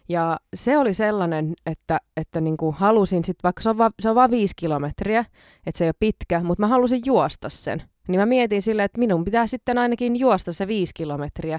Ja 0.08 0.40
se 0.54 0.78
oli 0.78 0.94
sellainen, 0.94 1.54
että, 1.66 2.00
että 2.16 2.40
niin 2.40 2.56
kuin 2.56 2.74
halusin 2.74 3.24
sitten, 3.24 3.42
vaikka 3.42 3.62
se 3.62 3.70
on, 3.70 3.78
va, 3.78 3.90
se 4.00 4.08
on 4.08 4.14
vain 4.14 4.30
viisi 4.30 4.54
kilometriä, 4.56 5.24
että 5.66 5.78
se 5.78 5.84
ei 5.84 5.88
ole 5.88 5.94
pitkä, 6.00 6.42
mutta 6.42 6.60
mä 6.62 6.68
halusin 6.68 7.00
juosta 7.04 7.48
sen. 7.48 7.82
Niin 8.08 8.20
mä 8.20 8.26
mietin 8.26 8.62
silleen, 8.62 8.84
että 8.84 8.98
minun 8.98 9.24
pitää 9.24 9.46
sitten 9.46 9.78
ainakin 9.78 10.16
juosta 10.16 10.52
se 10.52 10.66
viisi 10.66 10.94
kilometriä. 10.94 11.58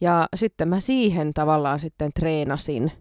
Ja 0.00 0.28
sitten 0.36 0.68
mä 0.68 0.80
siihen 0.80 1.34
tavallaan 1.34 1.80
sitten 1.80 2.10
treenasin 2.14 2.92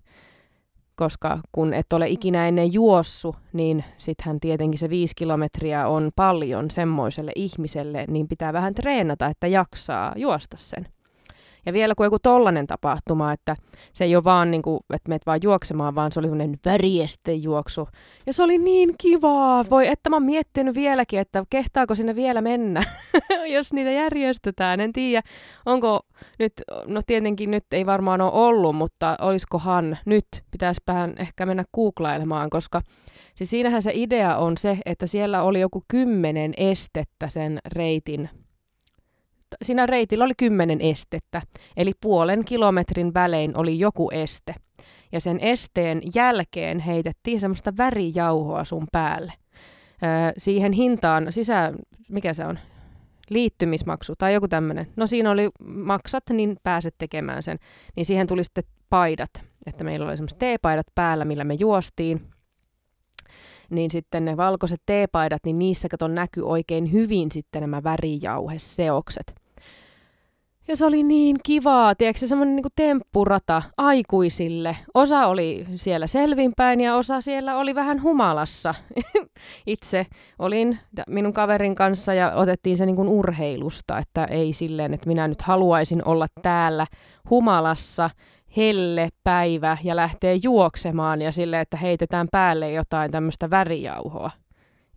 koska 0.95 1.39
kun 1.51 1.73
et 1.73 1.93
ole 1.93 2.09
ikinä 2.09 2.47
ennen 2.47 2.73
juossu, 2.73 3.35
niin 3.53 3.83
sittenhän 3.97 4.39
tietenkin 4.39 4.79
se 4.79 4.89
viisi 4.89 5.15
kilometriä 5.15 5.87
on 5.87 6.11
paljon 6.15 6.71
semmoiselle 6.71 7.31
ihmiselle, 7.35 8.05
niin 8.07 8.27
pitää 8.27 8.53
vähän 8.53 8.73
treenata, 8.73 9.27
että 9.27 9.47
jaksaa 9.47 10.13
juosta 10.15 10.57
sen. 10.57 10.87
Ja 11.65 11.73
vielä 11.73 11.95
kun 11.95 12.05
joku 12.05 12.19
tollanen 12.19 12.67
tapahtuma, 12.67 13.31
että 13.31 13.55
se 13.93 14.03
ei 14.03 14.15
ole 14.15 14.23
vaan 14.23 14.51
niin 14.51 14.61
kuin, 14.61 14.79
että 14.93 15.09
meet 15.09 15.25
vaan 15.25 15.39
juoksemaan, 15.43 15.95
vaan 15.95 16.11
se 16.11 16.19
oli 16.19 16.27
semmoinen 16.27 16.59
juoksu. 17.41 17.87
Ja 18.25 18.33
se 18.33 18.43
oli 18.43 18.57
niin 18.57 18.95
kivaa. 18.97 19.65
Voi, 19.69 19.87
että 19.87 20.09
mä 20.09 20.15
oon 20.15 20.23
miettinyt 20.23 20.75
vieläkin, 20.75 21.19
että 21.19 21.43
kehtaako 21.49 21.95
sinne 21.95 22.15
vielä 22.15 22.41
mennä, 22.41 22.83
jos 23.55 23.73
niitä 23.73 23.91
järjestetään. 23.91 24.79
En 24.79 24.93
tiedä, 24.93 25.21
onko 25.65 25.99
nyt, 26.39 26.53
no 26.87 27.01
tietenkin 27.07 27.51
nyt 27.51 27.65
ei 27.71 27.85
varmaan 27.85 28.21
ole 28.21 28.31
ollut, 28.33 28.75
mutta 28.75 29.17
olisikohan 29.21 29.97
nyt, 30.05 30.25
pitäisipähän 30.51 31.13
ehkä 31.17 31.45
mennä 31.45 31.63
googlailemaan, 31.75 32.49
koska 32.49 32.81
siis 33.35 33.49
siinähän 33.49 33.81
se 33.81 33.91
idea 33.93 34.37
on 34.37 34.57
se, 34.57 34.77
että 34.85 35.07
siellä 35.07 35.43
oli 35.43 35.59
joku 35.59 35.83
kymmenen 35.87 36.53
estettä 36.57 37.29
sen 37.29 37.59
reitin 37.75 38.29
siinä 39.61 39.85
reitillä 39.85 40.25
oli 40.25 40.33
kymmenen 40.37 40.81
estettä, 40.81 41.41
eli 41.77 41.91
puolen 42.01 42.45
kilometrin 42.45 43.13
välein 43.13 43.57
oli 43.57 43.79
joku 43.79 44.09
este. 44.13 44.55
Ja 45.11 45.19
sen 45.19 45.39
esteen 45.39 46.01
jälkeen 46.15 46.79
heitettiin 46.79 47.39
semmoista 47.39 47.73
värijauhoa 47.77 48.63
sun 48.63 48.87
päälle. 48.91 49.33
Öö, 50.03 50.31
siihen 50.37 50.71
hintaan 50.71 51.27
sisään, 51.31 51.75
mikä 52.09 52.33
se 52.33 52.45
on, 52.45 52.59
liittymismaksu 53.29 54.13
tai 54.17 54.33
joku 54.33 54.47
tämmöinen. 54.47 54.87
No 54.95 55.07
siinä 55.07 55.31
oli 55.31 55.49
maksat, 55.65 56.23
niin 56.29 56.57
pääset 56.63 56.95
tekemään 56.97 57.43
sen. 57.43 57.57
Niin 57.95 58.05
siihen 58.05 58.27
tuli 58.27 58.43
sitten 58.43 58.63
paidat, 58.89 59.29
että 59.65 59.83
meillä 59.83 60.05
oli 60.05 60.17
semmoiset 60.17 60.39
teepaidat 60.39 60.87
päällä, 60.95 61.25
millä 61.25 61.43
me 61.43 61.53
juostiin. 61.53 62.21
Niin 63.69 63.91
sitten 63.91 64.25
ne 64.25 64.37
valkoiset 64.37 64.81
teepaidat, 64.85 65.41
niin 65.45 65.59
niissä 65.59 65.87
katon 65.89 66.15
näkyy 66.15 66.49
oikein 66.49 66.91
hyvin 66.91 67.31
sitten 67.31 67.61
nämä 67.61 67.83
värijauheseokset. 67.83 69.35
Ja 70.67 70.75
se 70.75 70.85
oli 70.85 71.03
niin 71.03 71.37
kivaa, 71.43 71.95
tiedätkö 71.95 72.19
se 72.19 72.27
semmoinen 72.27 72.55
niin 72.55 72.65
temppurata 72.75 73.61
aikuisille. 73.77 74.77
Osa 74.93 75.25
oli 75.25 75.65
siellä 75.75 76.07
selvinpäin 76.07 76.81
ja 76.81 76.95
osa 76.95 77.21
siellä 77.21 77.57
oli 77.57 77.75
vähän 77.75 78.03
humalassa. 78.03 78.75
Itse 79.67 80.05
olin 80.39 80.79
minun 81.07 81.33
kaverin 81.33 81.75
kanssa 81.75 82.13
ja 82.13 82.31
otettiin 82.35 82.77
se 82.77 82.85
niin 82.85 82.95
kuin 82.95 83.09
urheilusta, 83.09 83.97
että 83.97 84.25
ei 84.25 84.53
silleen, 84.53 84.93
että 84.93 85.07
minä 85.07 85.27
nyt 85.27 85.41
haluaisin 85.41 86.07
olla 86.07 86.27
täällä 86.41 86.87
humalassa 87.29 88.09
helle 88.57 89.09
päivä 89.23 89.77
ja 89.83 89.95
lähtee 89.95 90.37
juoksemaan 90.43 91.21
ja 91.21 91.31
sille, 91.31 91.61
että 91.61 91.77
heitetään 91.77 92.27
päälle 92.31 92.71
jotain 92.71 93.11
tämmöistä 93.11 93.49
värijauhoa. 93.49 94.31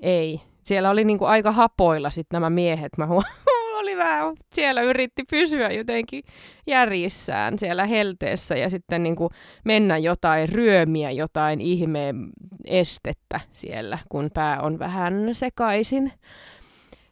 Ei. 0.01 0.41
Siellä 0.63 0.91
oli 0.91 1.05
niinku 1.05 1.25
aika 1.25 1.53
hapoilla 1.53 2.11
sitten 2.11 2.37
nämä 2.37 2.51
miehet. 2.51 2.99
Mä 2.99 3.09
oli 3.81 3.97
vähän, 3.97 4.35
siellä 4.53 4.83
yritti 4.83 5.25
pysyä 5.31 5.71
jotenkin 5.71 6.23
järjissään 6.67 7.59
siellä 7.59 7.87
helteessä 7.87 8.57
ja 8.57 8.71
sitten 8.71 9.03
niin 9.03 9.17
kuin 9.17 9.31
mennä 9.65 9.99
jotain, 9.99 10.49
ryömiä 10.49 11.11
jotain 11.11 11.61
ihmeen 11.61 12.31
estettä 12.65 13.41
siellä, 13.53 13.99
kun 14.09 14.31
pää 14.35 14.61
on 14.61 14.79
vähän 14.79 15.29
sekaisin. 15.33 16.13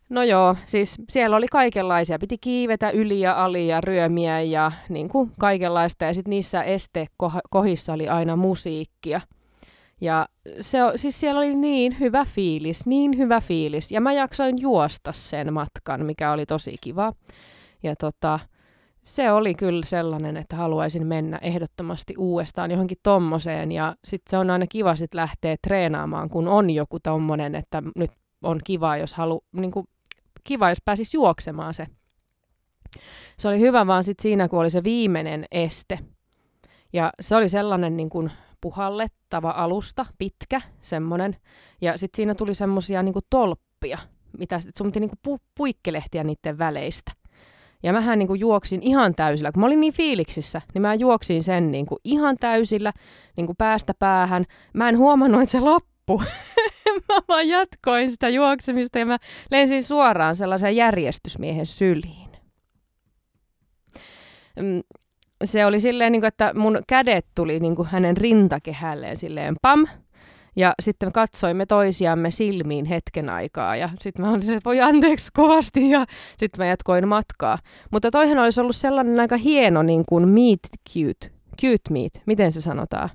No 0.09 0.23
joo, 0.23 0.57
siis 0.65 0.97
siellä 1.09 1.37
oli 1.37 1.47
kaikenlaisia. 1.53 2.19
Piti 2.19 2.39
kiivetä 2.39 2.91
yli 2.91 3.21
ja 3.21 3.45
ali 3.45 3.69
ja 3.69 3.81
ryömiä 3.81 4.41
ja 4.41 4.73
niin 4.89 5.09
kuin 5.09 5.33
kaikenlaista. 5.39 6.05
Ja 6.05 6.15
sitten 6.15 6.31
niissä 6.31 6.63
estekohissa 6.63 7.93
oli 7.93 8.09
aina 8.09 8.37
musiikkia. 8.37 9.21
Ja 10.01 10.29
se, 10.61 10.79
siis 10.97 11.21
siellä 11.21 11.39
oli 11.39 11.55
niin 11.55 11.97
hyvä 12.01 12.25
fiilis, 12.25 12.87
niin 12.87 13.19
hyvä 13.19 13.41
fiilis. 13.41 13.91
Ja 13.91 14.01
mä 14.01 14.13
jaksoin 14.13 14.61
juosta 14.61 15.13
sen 15.13 15.53
matkan, 15.53 16.07
mikä 16.07 16.33
oli 16.33 16.47
tosi 16.47 16.77
kiva. 16.81 17.13
Ja 17.83 17.97
tota, 17.97 18.39
se 19.03 19.33
oli 19.33 19.55
kyllä 19.55 19.83
sellainen, 19.85 20.37
että 20.37 20.57
haluaisin 20.57 21.07
mennä 21.07 21.39
ehdottomasti 21.43 22.15
uudestaan 22.19 22.71
johonkin 22.71 22.99
tommoseen. 23.03 23.73
Ja 23.73 23.97
sitten 24.05 24.31
se 24.31 24.39
on 24.39 24.51
aina 24.51 24.67
kiva 24.69 24.97
sit 24.97 25.15
lähteä 25.15 25.57
treenaamaan, 25.63 26.31
kun 26.31 26.49
on 26.49 26.71
joku 26.71 26.99
tommonen, 27.01 27.55
että 27.55 27.83
nyt 27.97 28.11
on 28.43 28.61
kiva, 28.65 28.97
jos 28.97 29.15
halu, 29.15 29.45
niin 29.53 29.71
kuin, 29.71 29.87
kiva, 30.47 30.69
jos 30.69 30.83
pääsisi 30.85 31.17
juoksemaan 31.17 31.75
se. 31.75 31.87
Se 33.39 33.49
oli 33.49 33.61
hyvä 33.61 33.87
vaan 33.87 34.05
sit 34.05 34.21
siinä, 34.21 34.49
kun 34.49 34.59
oli 34.59 34.71
se 34.71 34.85
viimeinen 34.85 35.45
este. 35.51 35.99
Ja 36.93 37.13
se 37.21 37.37
oli 37.37 37.49
sellainen 37.49 37.97
niin 37.97 38.11
kuin 38.11 38.31
puhallettava 38.61 39.51
alusta, 39.51 40.07
pitkä 40.19 40.61
semmoinen. 40.81 41.37
Ja 41.81 41.99
sitten 41.99 42.17
siinä 42.17 42.35
tuli 42.35 42.55
semmoisia 42.55 43.03
niinku 43.03 43.21
tolppia, 43.31 43.99
mitä 44.39 44.61
sun 44.79 44.87
piti 44.87 45.01
niinku 45.01 45.17
pu- 45.29 45.45
puikkelehtiä 45.55 46.25
niiden 46.25 46.59
väleistä. 46.59 47.13
Ja 47.83 47.93
mähän 47.93 48.19
niinku 48.19 48.35
juoksin 48.35 48.83
ihan 48.83 49.15
täysillä, 49.15 49.53
kun 49.53 49.61
mä 49.61 49.67
olin 49.67 49.81
niin 49.81 49.93
fiiliksissä, 49.93 50.63
niin 50.75 50.83
mä 50.83 50.95
juoksin 50.95 51.43
sen 51.43 51.71
niinku 51.71 51.99
ihan 52.05 52.37
täysillä 52.41 52.93
niinku 53.37 53.55
päästä 53.59 53.95
päähän. 53.99 54.45
Mä 54.75 54.89
en 54.89 54.99
huomannut, 54.99 55.43
että 55.43 55.53
se 55.53 55.61
loppu. 55.61 56.23
mä 57.09 57.19
vaan 57.29 57.49
jatkoin 57.49 58.11
sitä 58.11 58.29
juoksemista 58.29 58.99
ja 58.99 59.07
mä 59.07 59.19
lensin 59.51 59.85
suoraan 59.85 60.37
sellaisen 60.37 60.77
järjestysmiehen 60.77 61.67
syliin. 61.67 62.31
Mm, 64.61 64.83
se 65.45 65.67
oli 65.67 65.81
silleen, 65.81 66.13
niin 66.13 66.23
kuin, 66.23 66.29
että 66.29 66.53
mun 66.55 66.79
kädet 66.89 67.27
tuli 67.35 67.61
niin 67.61 67.77
kuin 67.77 67.89
hänen 67.89 68.17
rintakehälleen 68.17 69.17
silleen 69.17 69.57
pam. 69.63 69.87
Ja 70.57 70.75
sitten 70.83 71.13
katsoimme 71.13 71.67
toisiamme 71.67 72.31
silmiin 72.31 72.85
hetken 72.85 73.29
aikaa 73.29 73.77
ja 73.77 73.89
sitten 74.01 74.25
mä 74.25 74.31
olin 74.31 74.43
että 74.43 74.65
voi 74.65 74.81
anteeksi 74.81 75.31
kovasti 75.33 75.91
ja 75.91 76.05
sitten 76.39 76.65
mä 76.65 76.67
jatkoin 76.67 77.09
matkaa. 77.09 77.59
Mutta 77.91 78.11
toihan 78.11 78.39
olisi 78.39 78.61
ollut 78.61 78.77
sellainen 78.77 79.21
aika 79.21 79.37
hieno 79.37 79.83
niin 79.83 80.05
kuin 80.09 80.29
meet 80.29 80.69
cute, 80.93 81.31
cute 81.61 81.91
meet, 81.93 82.23
miten 82.27 82.53
se 82.53 82.61
sanotaan? 82.61 83.11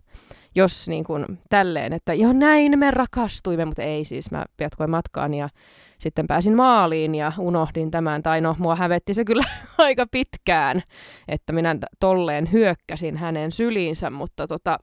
Jos 0.55 0.87
niin 0.87 1.03
kuin 1.03 1.25
tälleen, 1.49 1.93
että 1.93 2.13
joo 2.13 2.33
näin 2.33 2.79
me 2.79 2.91
rakastuimme, 2.91 3.65
mutta 3.65 3.81
ei 3.81 4.05
siis, 4.05 4.31
mä 4.31 4.45
jatkoin 4.59 4.89
matkaan 4.89 5.33
ja 5.33 5.49
sitten 5.97 6.27
pääsin 6.27 6.55
maaliin 6.55 7.15
ja 7.15 7.31
unohdin 7.39 7.91
tämän. 7.91 8.23
Tai 8.23 8.41
no, 8.41 8.55
mua 8.59 8.75
hävetti 8.75 9.13
se 9.13 9.25
kyllä 9.25 9.43
aika 9.77 10.05
pitkään, 10.11 10.83
että 11.27 11.53
minä 11.53 11.75
tolleen 11.99 12.51
hyökkäsin 12.51 13.17
hänen 13.17 13.51
syliinsä, 13.51 14.09
mutta 14.09 14.47
tota, 14.47 14.79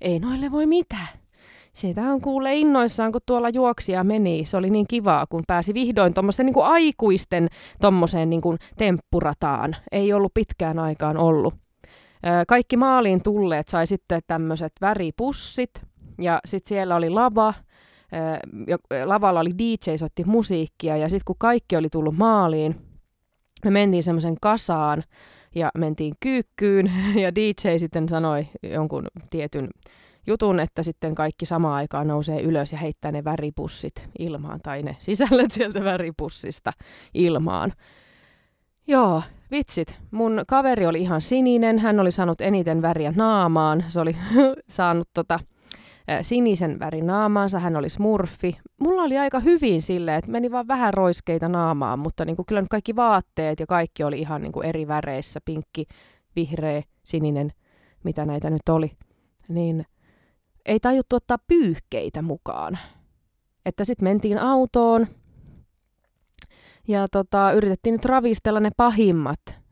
ei 0.00 0.18
noille 0.18 0.52
voi 0.52 0.66
mitään. 0.66 1.08
Siitä 1.72 2.00
on 2.00 2.20
kuule 2.20 2.54
innoissaan, 2.54 3.12
kun 3.12 3.20
tuolla 3.26 3.48
juoksia 3.48 4.04
meni. 4.04 4.44
Se 4.44 4.56
oli 4.56 4.70
niin 4.70 4.86
kivaa, 4.86 5.26
kun 5.26 5.42
pääsi 5.46 5.74
vihdoin 5.74 6.14
tuommoisen 6.14 6.46
niin 6.46 6.64
aikuisten 6.64 7.48
tommoseen 7.80 8.30
niin 8.30 8.40
kuin 8.40 8.58
temppurataan. 8.78 9.76
Ei 9.92 10.12
ollut 10.12 10.34
pitkään 10.34 10.78
aikaan 10.78 11.16
ollut. 11.16 11.61
Kaikki 12.48 12.76
maaliin 12.76 13.22
tulleet 13.22 13.68
sai 13.68 13.86
sitten 13.86 14.22
tämmöiset 14.26 14.72
väripussit 14.80 15.70
ja 16.18 16.40
sitten 16.44 16.68
siellä 16.68 16.96
oli 16.96 17.10
lava 17.10 17.54
lavalla 19.04 19.40
oli 19.40 19.50
DJ, 19.58 19.96
soitti 19.96 20.24
musiikkia 20.24 20.96
ja 20.96 21.08
sitten 21.08 21.24
kun 21.24 21.36
kaikki 21.38 21.76
oli 21.76 21.88
tullut 21.88 22.16
maaliin, 22.16 22.76
me 23.64 23.70
mentiin 23.70 24.02
semmoisen 24.02 24.36
kasaan 24.40 25.02
ja 25.54 25.70
mentiin 25.78 26.14
kyykkyyn 26.20 26.92
ja 27.22 27.34
DJ 27.34 27.76
sitten 27.76 28.08
sanoi 28.08 28.46
jonkun 28.62 29.06
tietyn 29.30 29.68
jutun, 30.26 30.60
että 30.60 30.82
sitten 30.82 31.14
kaikki 31.14 31.46
samaan 31.46 31.74
aikaan 31.74 32.08
nousee 32.08 32.42
ylös 32.42 32.72
ja 32.72 32.78
heittää 32.78 33.12
ne 33.12 33.24
väripussit 33.24 34.08
ilmaan 34.18 34.60
tai 34.62 34.82
ne 34.82 34.96
sisällöt 34.98 35.50
sieltä 35.50 35.84
väripussista 35.84 36.72
ilmaan. 37.14 37.72
Joo, 38.86 39.22
vitsit. 39.50 39.98
Mun 40.10 40.42
kaveri 40.46 40.86
oli 40.86 41.00
ihan 41.00 41.20
sininen, 41.20 41.78
hän 41.78 42.00
oli 42.00 42.12
saanut 42.12 42.40
eniten 42.40 42.82
väriä 42.82 43.12
naamaan. 43.16 43.84
Se 43.88 44.00
oli 44.00 44.16
saanut 44.68 45.08
tota, 45.14 45.40
sinisen 46.22 46.78
värin 46.78 47.06
naamaansa, 47.06 47.58
hän 47.58 47.76
oli 47.76 47.88
smurfi. 47.88 48.58
Mulla 48.80 49.02
oli 49.02 49.18
aika 49.18 49.40
hyvin 49.40 49.82
silleen, 49.82 50.18
että 50.18 50.30
meni 50.30 50.50
vaan 50.50 50.68
vähän 50.68 50.94
roiskeita 50.94 51.48
naamaan, 51.48 51.98
mutta 51.98 52.24
niin 52.24 52.36
kuin 52.36 52.46
kyllä 52.46 52.60
nyt 52.60 52.70
kaikki 52.70 52.96
vaatteet 52.96 53.60
ja 53.60 53.66
kaikki 53.66 54.04
oli 54.04 54.18
ihan 54.18 54.42
niin 54.42 54.52
kuin 54.52 54.66
eri 54.66 54.88
väreissä, 54.88 55.40
pinkki, 55.44 55.86
vihreä, 56.36 56.82
sininen, 57.02 57.52
mitä 58.04 58.24
näitä 58.24 58.50
nyt 58.50 58.68
oli. 58.70 58.92
Niin 59.48 59.86
ei 60.66 60.80
tajuttu 60.80 61.16
ottaa 61.16 61.38
pyyhkeitä 61.48 62.22
mukaan. 62.22 62.78
Että 63.66 63.84
sitten 63.84 64.04
mentiin 64.04 64.38
autoon 64.38 65.06
ja 66.88 67.06
tota, 67.12 67.52
yritettiin 67.52 67.92
nyt 67.92 68.04
ravistella 68.04 68.60
ne 68.60 68.70
pahimmat 68.76 69.62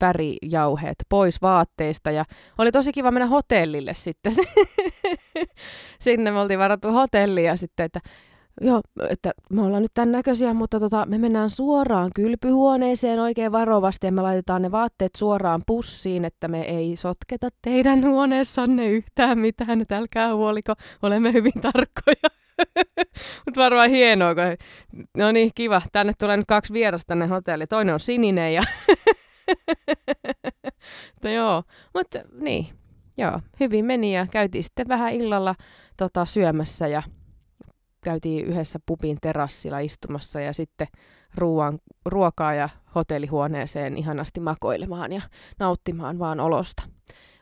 värijauheet 0.00 0.96
pois 1.08 1.42
vaatteista 1.42 2.10
ja 2.10 2.24
oli 2.58 2.72
tosi 2.72 2.92
kiva 2.92 3.10
mennä 3.10 3.26
hotellille 3.26 3.94
sitten. 3.94 4.32
Sinne 6.00 6.30
me 6.30 6.40
oltiin 6.40 6.58
varattu 6.58 6.92
hotelli 6.92 7.44
ja 7.44 7.56
sitten, 7.56 7.86
että 7.86 8.00
joo, 8.60 8.80
että 9.08 9.32
me 9.50 9.62
ollaan 9.62 9.82
nyt 9.82 9.94
tämän 9.94 10.12
näköisiä, 10.12 10.54
mutta 10.54 10.80
tota, 10.80 11.06
me 11.06 11.18
mennään 11.18 11.50
suoraan 11.50 12.10
kylpyhuoneeseen 12.14 13.20
oikein 13.20 13.52
varovasti 13.52 14.06
ja 14.06 14.12
me 14.12 14.22
laitetaan 14.22 14.62
ne 14.62 14.70
vaatteet 14.70 15.14
suoraan 15.16 15.62
pussiin, 15.66 16.24
että 16.24 16.48
me 16.48 16.60
ei 16.60 16.96
sotketa 16.96 17.48
teidän 17.62 18.04
huoneessanne 18.04 18.88
yhtään 18.88 19.38
mitään, 19.38 19.80
että 19.80 19.96
älkää 19.96 20.34
huoliko, 20.34 20.74
olemme 21.02 21.32
hyvin 21.32 21.60
tarkkoja. 21.62 22.39
Mutta 23.44 23.60
varmaan 23.60 23.90
hienoa, 23.90 24.34
kun 24.34 24.44
no 25.16 25.32
niin, 25.32 25.50
kiva. 25.54 25.82
Tänne 25.92 26.12
tulee 26.18 26.36
nyt 26.36 26.46
kaksi 26.48 26.72
vierasta 26.72 27.06
tänne 27.06 27.26
hotelli. 27.26 27.66
Toinen 27.66 27.94
on 27.94 28.00
sininen 28.00 28.54
ja 28.54 28.62
no 31.24 31.30
joo, 31.30 31.62
mutta 31.94 32.18
niin, 32.40 32.66
joo, 33.16 33.40
hyvin 33.60 33.84
meni 33.84 34.14
ja 34.14 34.26
käytiin 34.30 34.64
sitten 34.64 34.88
vähän 34.88 35.12
illalla 35.12 35.54
tota, 35.96 36.24
syömässä 36.24 36.88
ja 36.88 37.02
käytiin 38.04 38.46
yhdessä 38.46 38.78
pupin 38.86 39.18
terassilla 39.20 39.78
istumassa 39.78 40.40
ja 40.40 40.52
sitten 40.52 40.88
ruoan, 41.34 41.78
ruokaa 42.04 42.54
ja 42.54 42.68
hotellihuoneeseen 42.94 43.96
ihanasti 43.96 44.40
makoilemaan 44.40 45.12
ja 45.12 45.22
nauttimaan 45.58 46.18
vaan 46.18 46.40
olosta. 46.40 46.82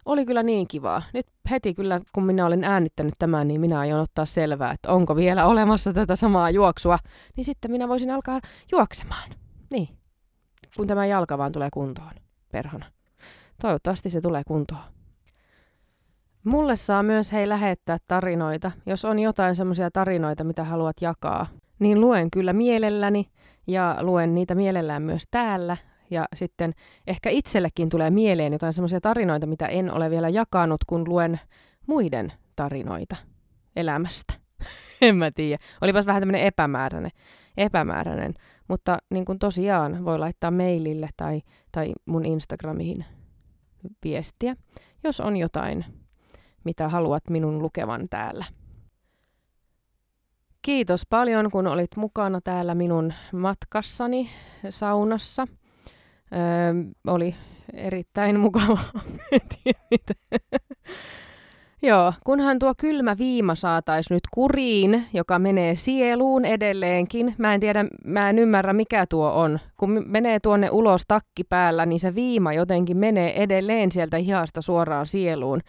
Oli 0.09 0.27
kyllä 0.27 0.42
niin 0.42 0.68
kivaa. 0.68 1.03
Nyt 1.12 1.27
heti 1.51 1.75
kyllä, 1.75 2.01
kun 2.12 2.25
minä 2.25 2.47
olen 2.47 2.64
äänittänyt 2.64 3.14
tämän, 3.18 3.49
niin 3.49 3.61
minä 3.61 3.79
aion 3.79 4.01
ottaa 4.01 4.25
selvää, 4.25 4.73
että 4.73 4.92
onko 4.92 5.16
vielä 5.16 5.47
olemassa 5.47 5.92
tätä 5.92 6.16
samaa 6.16 6.51
juoksua, 6.51 6.99
niin 7.37 7.44
sitten 7.44 7.71
minä 7.71 7.88
voisin 7.88 8.11
alkaa 8.11 8.40
juoksemaan. 8.73 9.31
Niin 9.71 9.88
kun 10.77 10.87
tämä 10.87 11.07
jalka 11.07 11.38
vaan 11.38 11.53
tulee 11.53 11.68
kuntoon, 11.73 12.12
perhana. 12.53 12.87
Toivottavasti 13.62 14.11
se 14.11 14.21
tulee 14.21 14.42
kuntoon. 14.47 14.81
Mulle 16.44 16.77
saa 16.77 17.03
myös 17.03 17.33
hei 17.33 17.49
lähettää 17.49 17.99
tarinoita. 18.07 18.71
Jos 18.87 19.05
on 19.05 19.18
jotain 19.18 19.57
semmoisia 19.57 19.90
tarinoita, 19.90 20.44
mitä 20.44 20.64
haluat 20.64 20.97
jakaa, 21.01 21.47
niin 21.79 22.01
luen 22.01 22.31
kyllä 22.31 22.53
mielelläni 22.53 23.29
ja 23.66 23.97
luen 24.01 24.35
niitä 24.35 24.55
mielellään 24.55 25.03
myös 25.03 25.23
täällä. 25.31 25.77
Ja 26.11 26.27
sitten 26.35 26.73
ehkä 27.07 27.31
itsellekin 27.31 27.88
tulee 27.88 28.11
mieleen 28.11 28.53
jotain 28.53 28.73
semmoisia 28.73 29.01
tarinoita, 29.01 29.47
mitä 29.47 29.66
en 29.66 29.92
ole 29.92 30.11
vielä 30.11 30.29
jakanut, 30.29 30.85
kun 30.85 31.09
luen 31.09 31.40
muiden 31.87 32.33
tarinoita 32.57 33.16
elämästä. 33.77 34.35
en 35.03 35.16
mä 35.16 35.31
tiedä. 35.31 35.59
Olipas 35.81 36.07
vähän 36.07 36.23
tämmöinen 36.23 36.42
epämääräinen, 36.42 37.11
epämääräinen 37.57 38.35
Mutta 38.68 38.99
niin 39.11 39.25
kuin 39.25 39.38
tosiaan 39.38 40.05
voi 40.05 40.18
laittaa 40.18 40.51
mailille 40.51 41.09
tai, 41.16 41.42
tai 41.73 41.92
mun 42.07 42.25
Instagramiin 42.25 43.05
viestiä, 44.05 44.57
jos 45.05 45.21
on 45.21 45.37
jotain, 45.37 45.85
mitä 46.64 46.88
haluat 46.88 47.31
minun 47.31 47.62
lukevan 47.62 48.09
täällä. 48.09 48.44
Kiitos 50.62 51.07
paljon, 51.11 51.51
kun 51.51 51.66
olit 51.66 51.97
mukana 51.97 52.40
täällä 52.40 52.75
minun 52.75 53.12
matkassani 53.33 54.31
saunassa. 54.71 55.47
Öö, 56.33 56.75
oli 57.07 57.35
erittäin 57.73 58.41
mukava. 58.41 58.79
Joo, 61.83 62.12
kunhan 62.25 62.59
tuo 62.59 62.73
kylmä 62.79 63.19
viima 63.19 63.55
saataisiin 63.55 64.14
nyt 64.14 64.23
kuriin, 64.35 65.07
joka 65.12 65.38
menee 65.38 65.75
sieluun 65.75 66.45
edelleenkin. 66.45 67.35
Mä 67.38 67.55
en 67.55 67.61
tiedä, 67.61 67.85
mä 68.05 68.31
en 68.31 68.38
ymmärrä 68.38 68.73
mikä 68.73 69.07
tuo 69.07 69.33
on. 69.33 69.59
Kun 69.77 70.05
menee 70.07 70.41
tuonne 70.41 70.71
ulos 70.71 71.03
takki 71.09 71.45
päällä, 71.45 71.87
niin 71.87 72.01
se 72.01 72.14
viima 72.14 72.53
jotenkin 72.53 72.97
menee 72.97 73.43
edelleen 73.43 73.93
sieltä 73.93 74.17
hihasta 74.17 74.62
suoraan 74.62 75.07
sieluun 75.07 75.61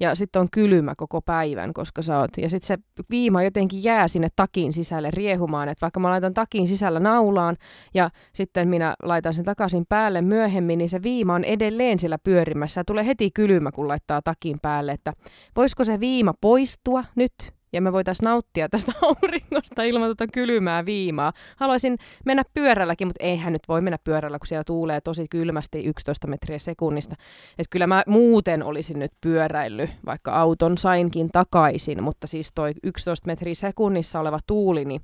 ja 0.00 0.14
sitten 0.14 0.40
on 0.40 0.48
kylmä 0.50 0.94
koko 0.96 1.22
päivän, 1.22 1.72
koska 1.72 2.02
sä 2.02 2.18
oot. 2.18 2.30
Ja 2.38 2.50
sitten 2.50 2.66
se 2.66 3.02
viima 3.10 3.42
jotenkin 3.42 3.84
jää 3.84 4.08
sinne 4.08 4.28
takin 4.36 4.72
sisälle 4.72 5.10
riehumaan, 5.10 5.68
että 5.68 5.82
vaikka 5.82 6.00
mä 6.00 6.10
laitan 6.10 6.34
takin 6.34 6.68
sisällä 6.68 7.00
naulaan 7.00 7.56
ja 7.94 8.10
sitten 8.32 8.68
minä 8.68 8.94
laitan 9.02 9.34
sen 9.34 9.44
takaisin 9.44 9.86
päälle 9.88 10.22
myöhemmin, 10.22 10.78
niin 10.78 10.88
se 10.88 11.02
viima 11.02 11.34
on 11.34 11.44
edelleen 11.44 11.98
siellä 11.98 12.18
pyörimässä 12.24 12.80
ja 12.80 12.84
tulee 12.84 13.06
heti 13.06 13.30
kylmä, 13.34 13.72
kun 13.72 13.88
laittaa 13.88 14.22
takin 14.22 14.58
päälle, 14.62 14.92
että 14.92 15.12
voisiko 15.56 15.84
se 15.84 16.00
viima 16.00 16.34
poistua 16.40 17.04
nyt 17.14 17.57
ja 17.72 17.82
me 17.82 17.92
voitaisiin 17.92 18.24
nauttia 18.24 18.68
tästä 18.68 18.92
auringosta 19.06 19.82
ilman 19.82 20.08
tuota 20.08 20.26
kylmää 20.32 20.86
viimaa. 20.86 21.32
Haluaisin 21.56 21.98
mennä 22.24 22.44
pyörälläkin, 22.54 23.06
mutta 23.06 23.24
eihän 23.24 23.52
nyt 23.52 23.62
voi 23.68 23.80
mennä 23.80 23.98
pyörällä, 24.04 24.38
kun 24.38 24.46
siellä 24.46 24.64
tuulee 24.64 25.00
tosi 25.00 25.26
kylmästi 25.30 25.84
11 25.84 26.26
metriä 26.26 26.58
sekunnista. 26.58 27.16
Et 27.58 27.66
kyllä 27.70 27.86
mä 27.86 28.02
muuten 28.06 28.62
olisin 28.62 28.98
nyt 28.98 29.12
pyöräillyt, 29.20 29.90
vaikka 30.06 30.32
auton 30.32 30.78
sainkin 30.78 31.28
takaisin, 31.32 32.02
mutta 32.02 32.26
siis 32.26 32.50
toi 32.54 32.72
11 32.82 33.26
metriä 33.26 33.54
sekunnissa 33.54 34.20
oleva 34.20 34.38
tuuli, 34.46 34.84
niin 34.84 35.00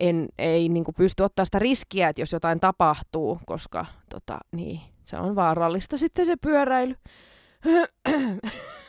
en, 0.00 0.28
ei 0.38 0.68
niin 0.68 0.84
pysty 0.96 1.22
ottaa 1.22 1.44
sitä 1.44 1.58
riskiä, 1.58 2.08
että 2.08 2.22
jos 2.22 2.32
jotain 2.32 2.60
tapahtuu, 2.60 3.40
koska 3.46 3.86
tota, 4.08 4.38
niin, 4.52 4.80
se 5.04 5.16
on 5.16 5.34
vaarallista 5.34 5.96
sitten 5.96 6.26
se 6.26 6.36
pyöräily. 6.36 6.94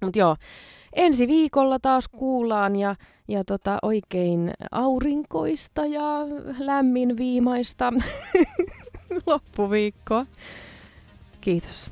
Mutta 0.00 0.18
joo, 0.18 0.36
ensi 0.92 1.28
viikolla 1.28 1.78
taas 1.78 2.08
kuullaan 2.08 2.76
ja, 2.76 2.96
ja 3.28 3.44
tota, 3.44 3.78
oikein 3.82 4.52
aurinkoista 4.70 5.86
ja 5.86 6.02
lämmin 6.58 7.16
viimaista 7.16 7.92
loppuviikkoa. 9.26 10.26
Kiitos. 11.40 11.90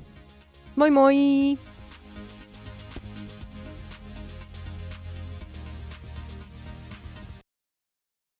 Moi 0.77 0.90
moi! 0.90 1.14